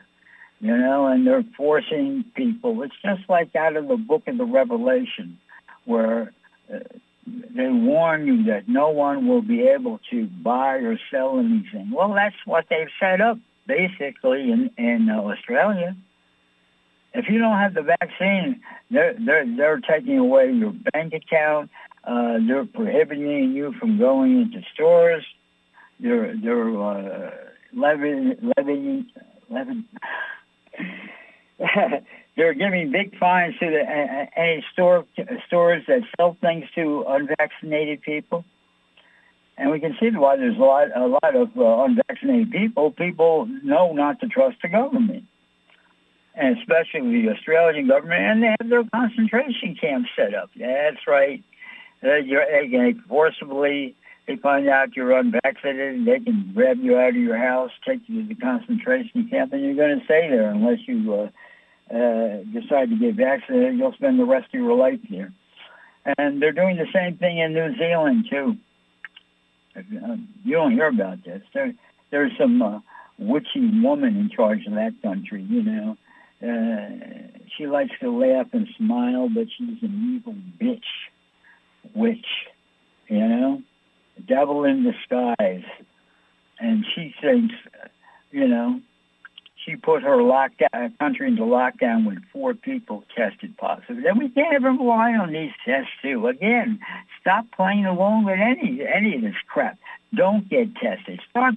[0.61, 2.83] you know, and they're forcing people.
[2.83, 5.39] It's just like out of the book of the Revelation,
[5.85, 6.33] where
[6.73, 6.79] uh,
[7.27, 11.91] they warn you that no one will be able to buy or sell anything.
[11.93, 15.97] Well, that's what they've set up basically in, in Australia.
[17.13, 18.61] If you don't have the vaccine,
[18.91, 21.71] they're, they're, they're taking away your bank account.
[22.03, 25.25] Uh, they're prohibiting you from going into stores.
[26.01, 27.31] They're, they're uh,
[27.73, 29.07] levying, levying,
[29.49, 29.85] levying
[32.37, 35.05] they're giving big fines to the, uh, any store
[35.47, 38.45] stores that sell things to unvaccinated people.
[39.57, 42.91] And we can see why there's a lot, a lot of uh, unvaccinated people.
[42.91, 45.25] People know not to trust the government,
[46.35, 48.21] and especially the Australian government.
[48.21, 50.51] And they have their concentration camps set up.
[50.59, 51.43] That's right.
[52.03, 53.95] You're, they can forcibly,
[54.27, 58.23] they find out you're unvaccinated, they can grab you out of your house, take you
[58.23, 62.91] to the concentration camp, and you're going to stay there unless you uh, uh, decide
[62.91, 63.79] to get vaccinated.
[63.79, 65.33] You'll spend the rest of your life here.
[66.19, 68.57] And they're doing the same thing in New Zealand, too.
[69.77, 71.43] You don't hear about this.
[71.53, 71.73] There,
[72.11, 72.81] there's some uh,
[73.19, 75.43] witchy woman in charge of that country.
[75.43, 75.97] You know,
[76.43, 80.79] uh, she likes to laugh and smile, but she's an evil bitch,
[81.95, 82.27] witch.
[83.09, 83.63] You know,
[84.27, 85.65] devil in disguise,
[86.59, 87.55] and she thinks,
[88.31, 88.81] you know,
[89.85, 94.03] put her lockdown country into lockdown when four people tested positive.
[94.03, 96.27] Then we can't even rely on these tests too.
[96.27, 96.81] Again,
[97.21, 99.79] stop playing along with any any of this crap.
[100.15, 101.21] Don't get tested.
[101.31, 101.55] Start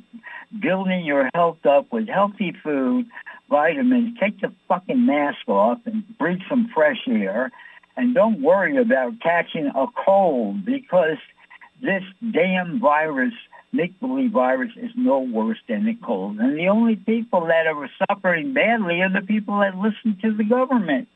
[0.59, 3.05] building your health up with healthy food,
[3.49, 4.17] vitamins.
[4.19, 7.51] Take the fucking mask off and breathe some fresh air.
[7.95, 11.17] And don't worry about catching a cold because
[11.81, 13.33] this damn virus
[13.77, 16.39] make-believe virus is no worse than the cold.
[16.39, 20.43] And the only people that are suffering badly are the people that listen to the
[20.43, 21.07] government.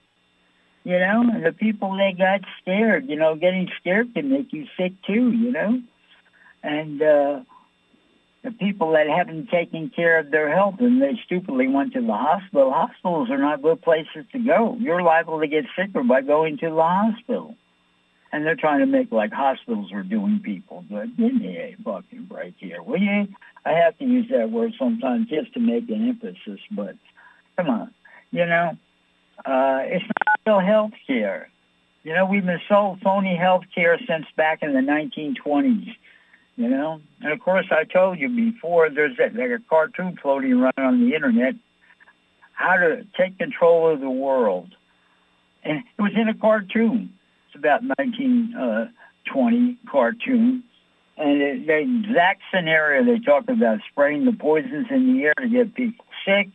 [0.84, 4.66] You know, and the people that got scared, you know, getting scared can make you
[4.78, 5.82] sick too, you know.
[6.64, 7.42] And uh,
[8.44, 12.14] the people that haven't taken care of their health and they stupidly went to the
[12.14, 12.72] hospital.
[12.74, 14.76] Hospitals are not good places to go.
[14.80, 17.56] You're liable to get sicker by going to the hospital.
[18.34, 21.18] And they're trying to make like hospitals are doing people good.
[21.18, 23.28] Give me a fucking break here, will you?
[23.66, 26.96] I have to use that word sometimes just to make an emphasis, but
[27.58, 27.94] come on.
[28.32, 28.78] You know,
[29.46, 31.50] uh, it's not real health care.
[32.04, 35.96] You know, we've been sold phony health care since back in the 1920s
[36.56, 37.02] you know.
[37.22, 41.00] And of course, I told you before, there's that like a cartoon floating around on
[41.00, 41.56] the internet,
[42.54, 44.76] how to take control of the world.
[45.64, 47.14] And it was in a cartoon.
[47.52, 50.64] It's about 1920 uh, cartoon.
[51.18, 55.50] And it, the exact scenario they talk about spraying the poisons in the air to
[55.50, 56.48] get people sick.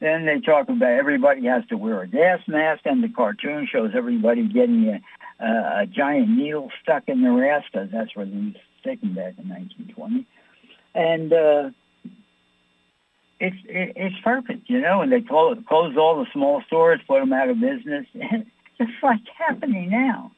[0.00, 3.92] Then they talk about everybody has to wear a gas mask, and the cartoon shows
[3.96, 8.54] everybody getting a, a, a giant needle stuck in their ass because that's where these
[8.84, 10.26] taken back in 1920,
[10.94, 11.70] and uh,
[13.40, 15.00] it's it, it's perfect, you know.
[15.00, 18.06] And they close close all the small stores, put them out of business.
[18.88, 20.32] it's like happening now.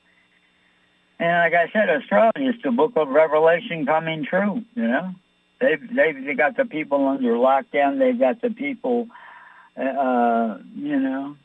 [1.18, 4.62] And like I said, Australia is the Book of Revelation coming true.
[4.74, 5.10] You know,
[5.60, 7.98] they've they've they got the people under lockdown.
[7.98, 9.08] They've got the people,
[9.76, 11.36] uh, you know,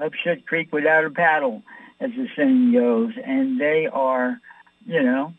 [0.00, 1.62] up shit creek without a paddle,
[2.00, 3.14] as the saying goes.
[3.24, 4.38] And they are
[4.86, 5.32] you know,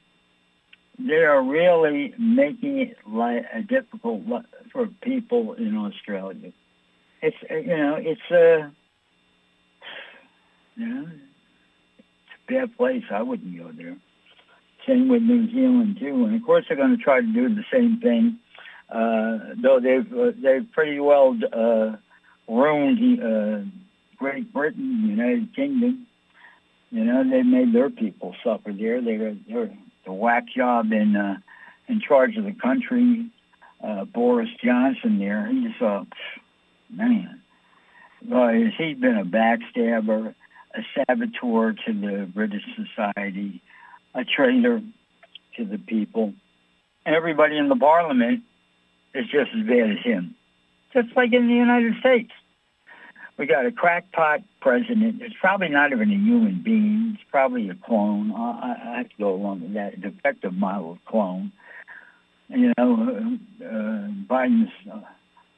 [0.98, 4.24] they are really making it like a difficult
[4.72, 6.52] for people in Australia.
[7.22, 8.72] It's you know it's a
[10.78, 11.08] know
[11.98, 12.04] it's
[12.48, 13.04] a bad place.
[13.12, 13.98] I wouldn't go there.
[14.88, 17.64] Same with New Zealand too, and of course they're going to try to do the
[17.72, 18.38] same thing.
[18.90, 21.96] Uh, though they've uh, they've pretty well uh,
[22.48, 23.66] ruined uh,
[24.18, 26.06] Great Britain, United Kingdom,
[26.92, 29.02] you know, they made their people suffer there.
[29.02, 29.70] They were, they were
[30.06, 31.38] the whack job in uh,
[31.88, 33.30] in charge of the country.
[33.84, 36.06] Uh, Boris Johnson there, he's uh,
[36.90, 37.42] man,
[38.28, 40.34] well, he's been a backstabber,
[40.76, 43.62] a saboteur to the British society,
[44.14, 44.82] a traitor
[45.58, 46.34] to the people.
[47.06, 48.44] Everybody in the parliament
[49.14, 50.36] is just as bad as him,
[50.94, 52.32] just like in the United States.
[53.38, 55.22] We got a crackpot president.
[55.22, 57.12] It's probably not even a human being.
[57.16, 58.32] It's probably a clone.
[58.32, 59.96] I, I have to go along with that.
[59.96, 61.52] A defective model of clone.
[62.48, 65.02] You know, uh, uh, Biden's uh,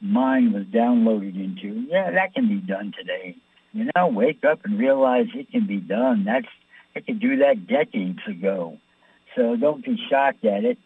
[0.02, 1.86] mind was downloaded into.
[1.88, 3.36] Yeah, that can be done today.
[3.78, 6.24] You know, wake up and realize it can be done.
[6.26, 6.48] That's
[6.96, 8.80] it could do that decades ago.
[9.36, 10.80] So don't be shocked at it.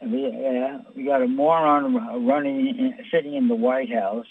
[0.00, 4.26] We, uh, we got a moron running, sitting in the White House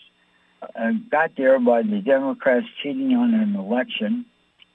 [0.76, 4.26] uh, got there by the Democrats cheating on an election,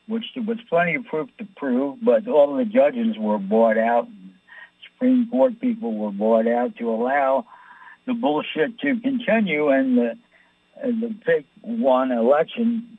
[0.06, 4.06] which there was plenty of proof to prove, but all the judges were bought out.
[4.92, 7.46] Supreme Court people were bought out to allow
[8.06, 10.18] the bullshit to continue and the,
[10.82, 12.97] and the big one election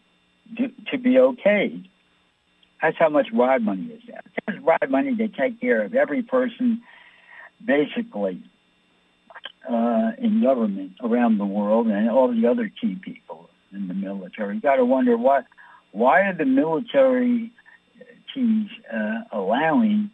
[0.58, 1.86] to, be okayed.
[2.82, 4.26] That's how much bribe money is that.
[4.46, 6.82] There's bribe money to take care of every person,
[7.64, 8.42] basically
[9.68, 14.56] uh, in government around the world and all the other key people in the military.
[14.56, 15.42] You got to wonder why
[15.92, 17.52] why are the military
[18.34, 20.12] chiefs uh, allowing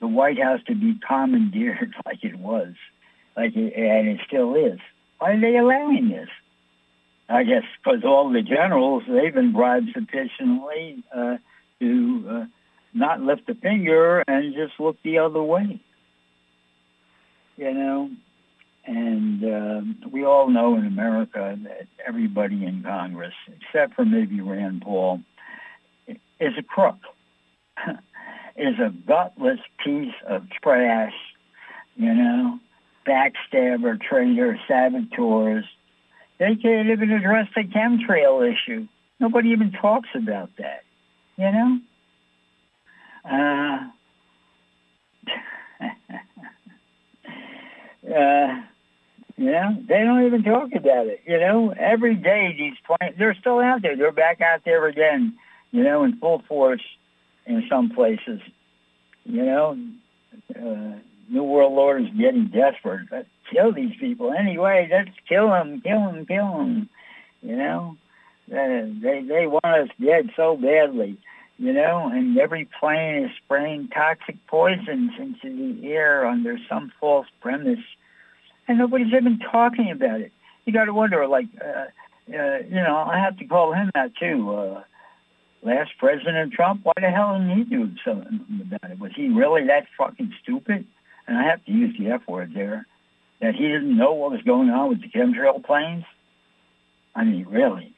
[0.00, 2.74] the White House to be commandeered like it was,
[3.36, 4.78] like it, and it still is?
[5.18, 6.28] Why are they allowing this?
[7.28, 11.36] I guess because all the generals they've been bribed sufficiently uh,
[11.80, 12.44] to uh,
[12.94, 15.80] not lift a finger and just look the other way.
[17.56, 18.10] You know,
[18.88, 24.80] and uh, we all know in America that everybody in Congress, except for maybe Rand
[24.82, 25.20] Paul,
[26.06, 26.96] is a crook,
[28.56, 31.12] is a gutless piece of trash,
[31.96, 32.58] you know,
[33.06, 35.64] backstabber, traitor, saboteurs.
[36.38, 38.86] They can't even address the chemtrail issue.
[39.20, 40.84] Nobody even talks about that,
[41.36, 41.80] you know?
[43.24, 43.88] Uh,
[48.14, 48.62] uh,
[49.36, 51.22] you know, they don't even talk about it.
[51.26, 53.96] You know, every day these planes, they're still out there.
[53.96, 55.36] They're back out there again,
[55.72, 56.82] you know, in full force
[57.46, 58.40] in some places.
[59.24, 59.78] You know,
[60.56, 60.98] uh,
[61.30, 63.08] New World Order is getting desperate.
[63.10, 64.88] Let's kill these people anyway.
[64.90, 66.88] Let's kill them, kill them, kill them.
[67.42, 67.96] You know,
[68.48, 71.18] they they want us dead so badly.
[71.58, 77.26] you know, and every plane is spraying toxic poisons into the air under some false
[77.40, 77.80] premise,
[78.68, 80.32] and nobody's even talking about it.
[80.64, 81.86] You got to wonder, like, uh,
[82.32, 84.54] uh, you know, I have to call him out too.
[84.54, 84.82] Uh,
[85.62, 89.00] last President Trump, why the hell didn't he do something about it?
[89.00, 90.86] Was he really that fucking stupid?
[91.28, 92.86] And I have to use the F word there,
[93.40, 96.04] that he didn't know what was going on with the chemtrail planes.
[97.14, 97.94] I mean, really?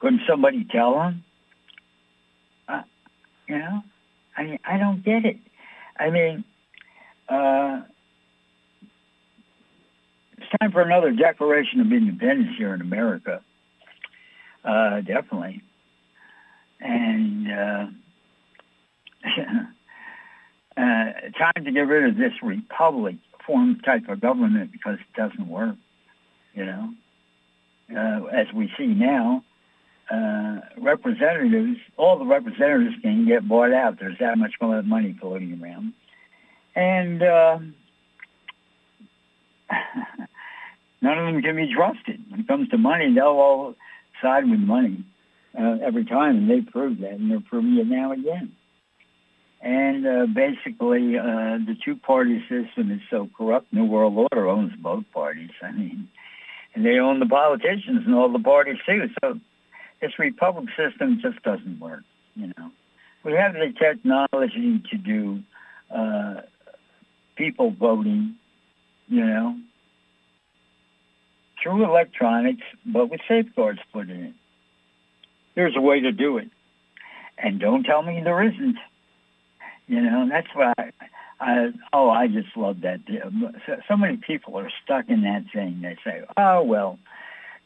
[0.00, 1.24] Couldn't somebody tell him?
[3.48, 3.82] You know,
[4.36, 5.38] I mean, I don't get it.
[5.98, 6.44] I mean,
[7.30, 7.80] uh,
[10.36, 13.42] it's time for another Declaration of Independence here in America.
[14.62, 15.62] Uh, definitely.
[16.80, 17.86] And uh,
[20.78, 23.16] uh, time to get rid of this republic
[23.46, 25.74] form type of government because it doesn't work.
[26.54, 26.90] You know,
[27.96, 29.42] uh, as we see now,
[30.10, 33.98] uh, representatives, all the representatives can get bought out.
[33.98, 35.92] There's that much more money floating around.
[36.74, 37.58] And uh,
[41.02, 42.20] none of them can be trusted.
[42.30, 43.74] When it comes to money, they'll all
[44.22, 45.04] side with money
[45.58, 48.52] uh, every time, and they proved that, and they're proving it now again.
[49.60, 53.72] And uh, basically, uh, the two-party system is so corrupt.
[53.72, 55.50] New World Order owns both parties.
[55.62, 56.08] I mean,
[56.74, 59.08] and they own the politicians and all the parties too.
[59.20, 59.40] So
[60.00, 62.04] this republic system just doesn't work.
[62.36, 62.70] You know,
[63.24, 65.42] we have the technology to do
[65.90, 66.42] uh,
[67.36, 68.36] people voting.
[69.08, 69.56] You know,
[71.62, 74.34] through electronics, but with safeguards put in.
[75.54, 76.50] There's a way to do it,
[77.36, 78.76] and don't tell me there isn't.
[79.88, 80.72] You know, that's why.
[80.78, 80.90] I,
[81.40, 82.98] I, oh, I just love that.
[83.66, 85.80] So, so many people are stuck in that thing.
[85.82, 86.98] They say, "Oh well,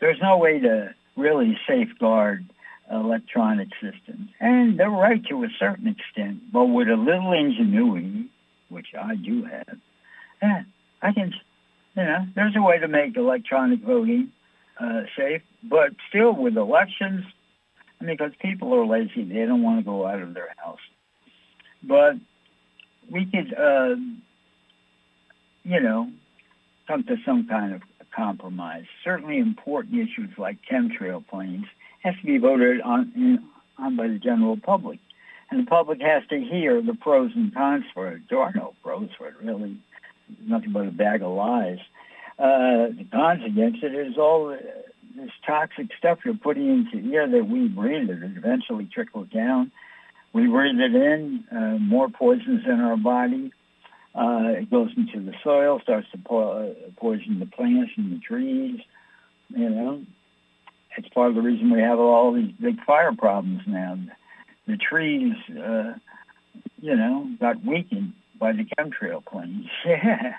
[0.01, 2.45] there's no way to really safeguard
[2.91, 4.31] electronic systems.
[4.41, 8.27] And they're right to a certain extent, but with a little ingenuity,
[8.69, 9.79] which I do have,
[10.43, 10.63] yeah,
[11.01, 11.33] I can,
[11.97, 14.33] you know, there's a way to make electronic voting
[14.81, 17.25] uh, safe, but still with elections,
[18.01, 20.81] because people are lazy, they don't want to go out of their house.
[21.83, 22.15] But
[23.11, 23.97] we could, uh,
[25.65, 26.11] you know,
[26.87, 27.83] come to some kind of
[28.15, 28.85] compromise.
[29.05, 31.67] Certainly important issues like chemtrail planes
[32.03, 33.45] have to be voted on, in,
[33.79, 34.99] on by the general public.
[35.51, 38.23] And the public has to hear the pros and cons for it.
[38.31, 39.77] There are no pros for it, really.
[40.47, 41.79] Nothing but a bag of lies.
[42.39, 44.49] Uh, the cons against it is all
[45.17, 48.09] this toxic stuff you're putting into the air that we breathe.
[48.09, 49.71] It eventually trickles down.
[50.33, 53.53] We breathe it in, uh, more poisons in our body.
[54.15, 58.19] Uh, it goes into the soil, starts to po- uh, poison the plants and the
[58.19, 58.81] trees.
[59.49, 60.03] You know,
[60.97, 63.99] it's part of the reason we have all these big fire problems now.
[64.67, 65.95] The trees, uh,
[66.81, 69.67] you know, got weakened by the chemtrail planes.
[69.87, 70.35] yeah.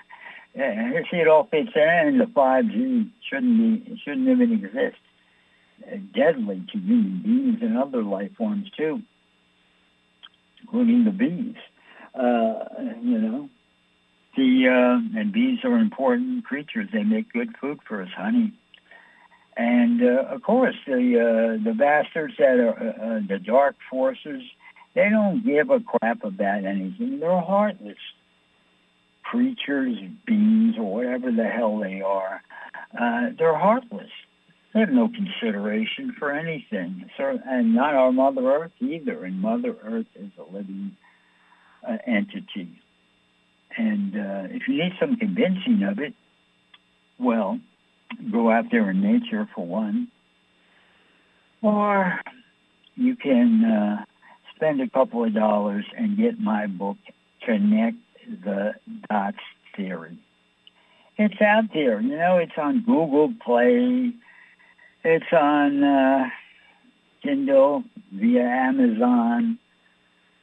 [1.10, 2.18] see, it all fits in.
[2.18, 4.98] The 5G shouldn't be, shouldn't even exist.
[5.86, 9.02] Uh, deadly to human beings and other life forms too,
[10.74, 11.54] including the bees.
[12.14, 12.64] Uh,
[13.00, 13.48] you know,
[14.36, 16.88] the uh, and bees are important creatures.
[16.92, 18.52] They make good food for us, honey.
[19.56, 24.42] And uh, of course, the uh, the bastards that are uh, uh, the dark forces,
[24.94, 27.20] they don't give a crap about anything.
[27.20, 27.98] They're heartless
[29.22, 29.96] creatures,
[30.26, 32.42] beings, or whatever the hell they are.
[32.98, 34.10] Uh, they're heartless.
[34.74, 39.24] Have no consideration for anything, and not our Mother Earth either.
[39.24, 40.96] And Mother Earth is a living
[41.88, 42.80] uh, entity.
[43.76, 46.14] And uh, if you need some convincing of it,
[47.18, 47.60] well,
[48.32, 50.08] go out there in nature for one.
[51.62, 52.20] Or
[52.96, 54.04] you can uh,
[54.54, 56.96] spend a couple of dollars and get my book,
[57.44, 57.96] Connect
[58.44, 58.74] the
[59.08, 59.36] Dots
[59.76, 60.18] Theory.
[61.16, 62.00] It's out there.
[62.00, 64.12] You know, it's on Google Play.
[65.04, 66.24] It's on uh,
[67.22, 69.58] Kindle via Amazon.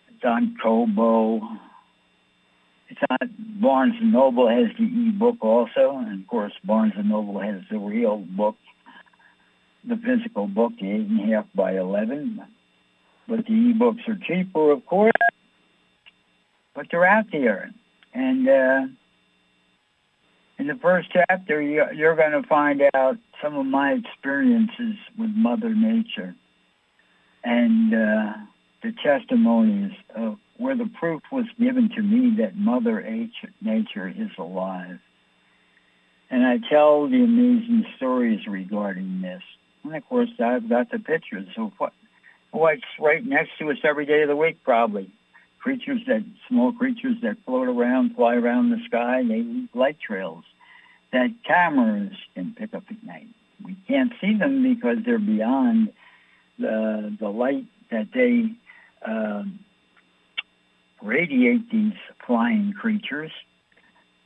[0.10, 1.42] It's on Kobo
[2.92, 7.40] it's on Barnes and Noble has the e-book also, and of course Barnes and Noble
[7.40, 8.58] has the real book,
[9.88, 12.42] the physical book, the eight and a half by eleven.
[13.30, 15.14] But the e-books are cheaper, of course,
[16.76, 17.72] but they're out there.
[18.14, 18.82] And uh,
[20.62, 25.74] in the first chapter, you're going to find out some of my experiences with Mother
[25.74, 26.36] Nature
[27.44, 28.34] and uh,
[28.84, 33.02] the testimonies of where the proof was given to me that Mother
[33.60, 35.00] Nature is alive.
[36.30, 39.42] And I tell the amazing stories regarding this.
[39.84, 41.94] And of course, I've got the pictures of what
[42.52, 45.10] what's right next to us every day of the week, probably.
[45.60, 50.44] Creatures that, small creatures that float around, fly around the sky, they leave light trails
[51.12, 53.28] that cameras can pick up at night.
[53.64, 55.92] We can't see them because they're beyond
[56.58, 58.52] the, the light that they
[59.06, 59.60] um,
[61.02, 61.94] radiate these
[62.26, 63.32] flying creatures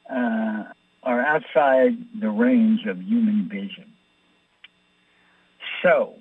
[0.10, 0.64] uh,
[1.04, 3.92] are outside the range of human vision.
[5.82, 6.16] So,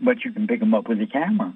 [0.00, 1.54] but you can pick them up with a camera.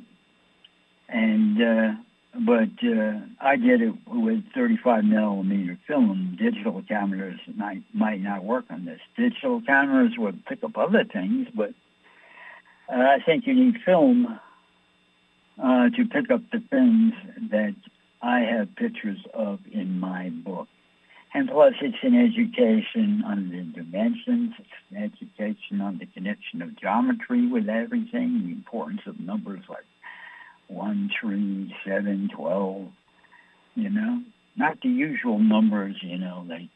[1.09, 2.01] And, uh,
[2.45, 6.37] but uh, I did it with 35 millimeter film.
[6.39, 9.01] Digital cameras might, might not work on this.
[9.17, 11.71] Digital cameras would pick up other things, but
[12.89, 14.39] uh, I think you need film
[15.63, 17.13] uh, to pick up the things
[17.51, 17.75] that
[18.23, 20.69] I have pictures of in my book.
[21.35, 24.55] And plus, it's an education on the dimensions.
[24.59, 29.85] It's an education on the connection of geometry with everything, the importance of numbers like
[30.69, 32.89] 1, 3, 7, 12,
[33.75, 34.23] you know.
[34.57, 36.71] Not the usual numbers, you know, like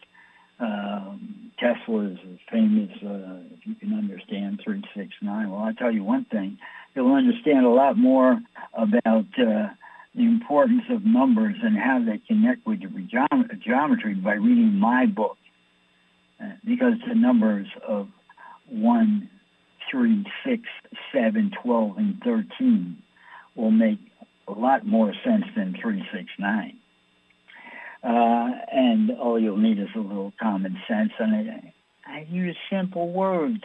[0.61, 2.19] um, Tesla's
[2.51, 5.51] famous, uh, if you can understand 369.
[5.51, 6.59] Well, I'll tell you one thing.
[6.95, 8.41] You'll understand a lot more
[8.75, 9.69] about uh,
[10.15, 12.91] the importance of numbers and how they connect with your
[13.65, 15.37] geometry by reading my book.
[16.43, 18.09] Uh, because the numbers of
[18.69, 19.31] 1,
[19.91, 20.63] 3, 6,
[21.13, 23.03] 7, 12, and 13
[23.55, 23.99] will make
[24.49, 26.77] a lot more sense than 369.
[28.03, 31.13] Uh, and all you'll need is a little common sense.
[31.19, 31.75] And I,
[32.07, 33.63] I use simple words.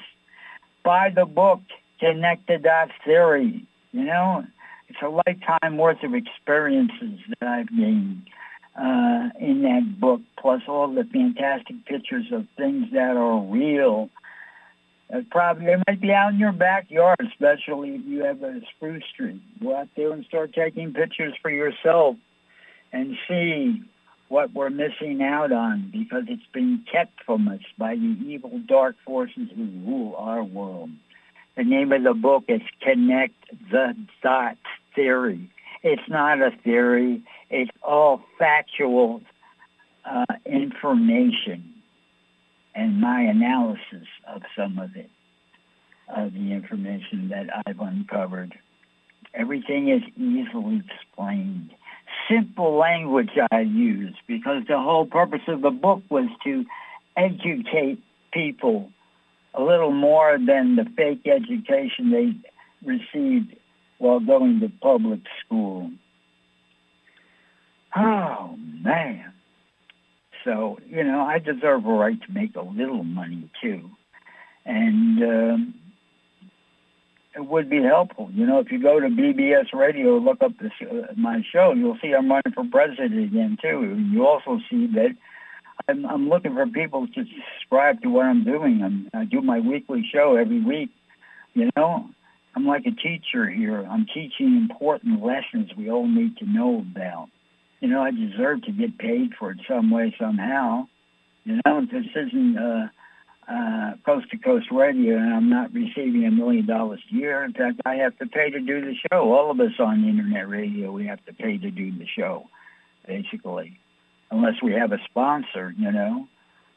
[0.83, 1.61] Buy the book,
[1.99, 3.65] connect the dots theory.
[3.91, 4.45] You know,
[4.89, 8.27] it's a lifetime worth of experiences that I've gained
[8.77, 14.09] uh, in that book, plus all the fantastic pictures of things that are real.
[15.14, 19.03] Uh, probably they might be out in your backyard, especially if you have a spruce
[19.16, 19.41] tree.
[19.62, 22.18] Go out there and start taking pictures for yourself
[22.91, 23.82] and see
[24.28, 28.95] what we're missing out on because it's been kept from us by the evil dark
[29.05, 30.89] forces who rule our world.
[31.55, 33.34] The name of the book is Connect
[33.72, 34.60] the Dots
[34.93, 35.49] Theory.
[35.84, 37.24] It's not a theory.
[37.49, 39.22] It's all factual
[40.05, 41.76] uh, information
[42.78, 45.09] and my analysis of some of it,
[46.15, 48.53] of the information that I've uncovered.
[49.34, 51.71] Everything is easily explained.
[52.30, 56.65] Simple language I use because the whole purpose of the book was to
[57.17, 57.99] educate
[58.32, 58.91] people
[59.55, 63.55] a little more than the fake education they received
[63.97, 65.89] while going to public school.
[67.95, 69.34] Oh, man.
[70.48, 73.89] So, you know, I deserve a right to make a little money, too.
[74.66, 75.74] And um,
[77.36, 78.30] it would be helpful.
[78.34, 81.98] You know, if you go to BBS Radio, look up this, uh, my show, you'll
[82.02, 83.98] see I'm running for president again, too.
[84.10, 85.18] You also see that
[85.89, 87.26] I'm, I'm looking for people to
[87.60, 88.82] subscribe to what I'm doing.
[88.82, 90.91] I'm, I do my weekly show every week.
[91.56, 92.10] You know,
[92.56, 93.86] I'm like a teacher here.
[93.86, 97.28] I'm teaching important lessons we all need to know about.
[97.80, 100.88] You know, I deserve to get paid for it some way, somehow.
[101.43, 102.88] You know, this isn't uh,
[103.47, 107.43] uh, coast to coast radio, and I'm not receiving a million dollars a year.
[107.43, 109.32] In fact, I have to pay to do the show.
[109.32, 112.47] All of us on internet radio, we have to pay to do the show,
[113.05, 113.80] basically
[114.32, 116.28] unless we have a sponsor, you know,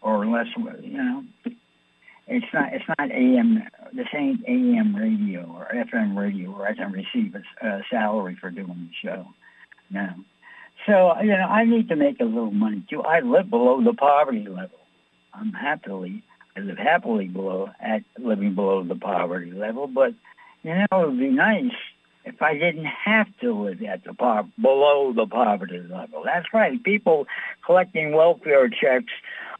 [0.02, 0.46] or unless
[0.82, 1.24] you know,
[2.26, 3.62] it's not it's not AM.
[3.92, 8.50] This ain't AM radio or FM radio where I can receive a, a salary for
[8.50, 9.26] doing the show.
[9.90, 10.08] No.
[10.86, 13.02] So you know, I need to make a little money too.
[13.02, 14.78] I live below the poverty level.
[15.34, 16.22] I'm happily
[16.56, 20.14] I live happily below at living below the poverty level, but
[20.62, 21.72] you know, it would be nice
[22.24, 26.22] if I didn't have to live at the po- below the poverty level.
[26.24, 26.82] That's right.
[26.82, 27.26] People
[27.64, 29.12] collecting welfare checks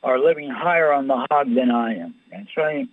[0.03, 2.15] are living higher on the hog than I am.
[2.31, 2.89] That's right.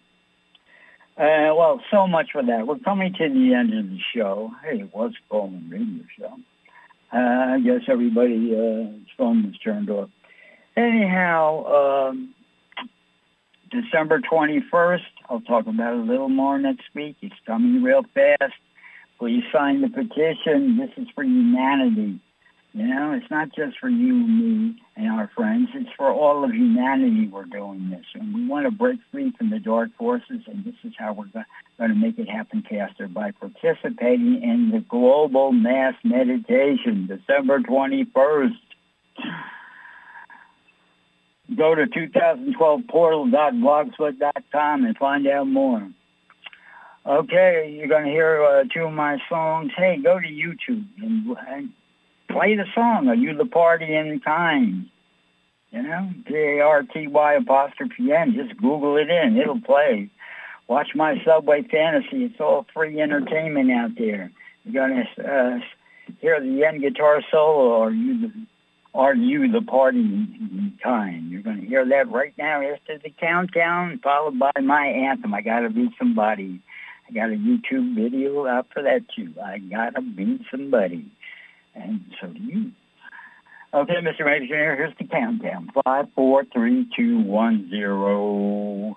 [1.17, 2.67] Uh, well, so much for that.
[2.67, 4.51] We're coming to the end of the show.
[4.63, 6.37] Hey, was Coleman Radio Show.
[7.13, 10.09] Uh, I guess everybody's uh, phone was turned off.
[10.75, 12.33] Anyhow, um,
[13.71, 17.17] December 21st, I'll talk about it a little more next week.
[17.21, 18.53] It's coming real fast.
[19.19, 20.77] Please sign the petition.
[20.77, 22.19] This is for humanity.
[22.77, 25.69] You know, it's not just for you, and me, and our friends.
[25.73, 28.05] It's for all of humanity we're doing this.
[28.13, 31.25] And we want to break free from the dark forces, and this is how we're
[31.79, 38.51] going to make it happen faster by participating in the global mass meditation, December 21st.
[41.57, 45.89] Go to 2012portal.blogspot.com and find out more.
[47.07, 49.71] Okay, you're going to hear uh, two of my songs.
[49.75, 51.71] Hey, go to YouTube and, and
[52.37, 53.07] play the song.
[53.07, 54.85] Are you the party in kind?
[55.71, 58.35] You know, P-A-R-T-Y apostrophe N.
[58.35, 59.37] Just Google it in.
[59.37, 60.09] It'll play.
[60.67, 62.25] Watch my Subway Fantasy.
[62.25, 64.31] It's all free entertainment out there.
[64.63, 65.59] You're going to uh,
[66.21, 68.33] hear the Yen guitar solo or you the,
[68.93, 71.29] are you the party in kind?
[71.31, 75.33] You're going to hear that right now after the countdown, followed by my anthem.
[75.33, 76.61] I got to be somebody.
[77.09, 79.33] I got a YouTube video out for that too.
[79.43, 81.05] I got to be somebody.
[81.77, 82.71] And so do you.
[83.73, 84.33] Okay, Mr.
[84.33, 85.69] Engineer, here's the countdown.
[85.83, 88.95] Five, four, three, two, one, zero.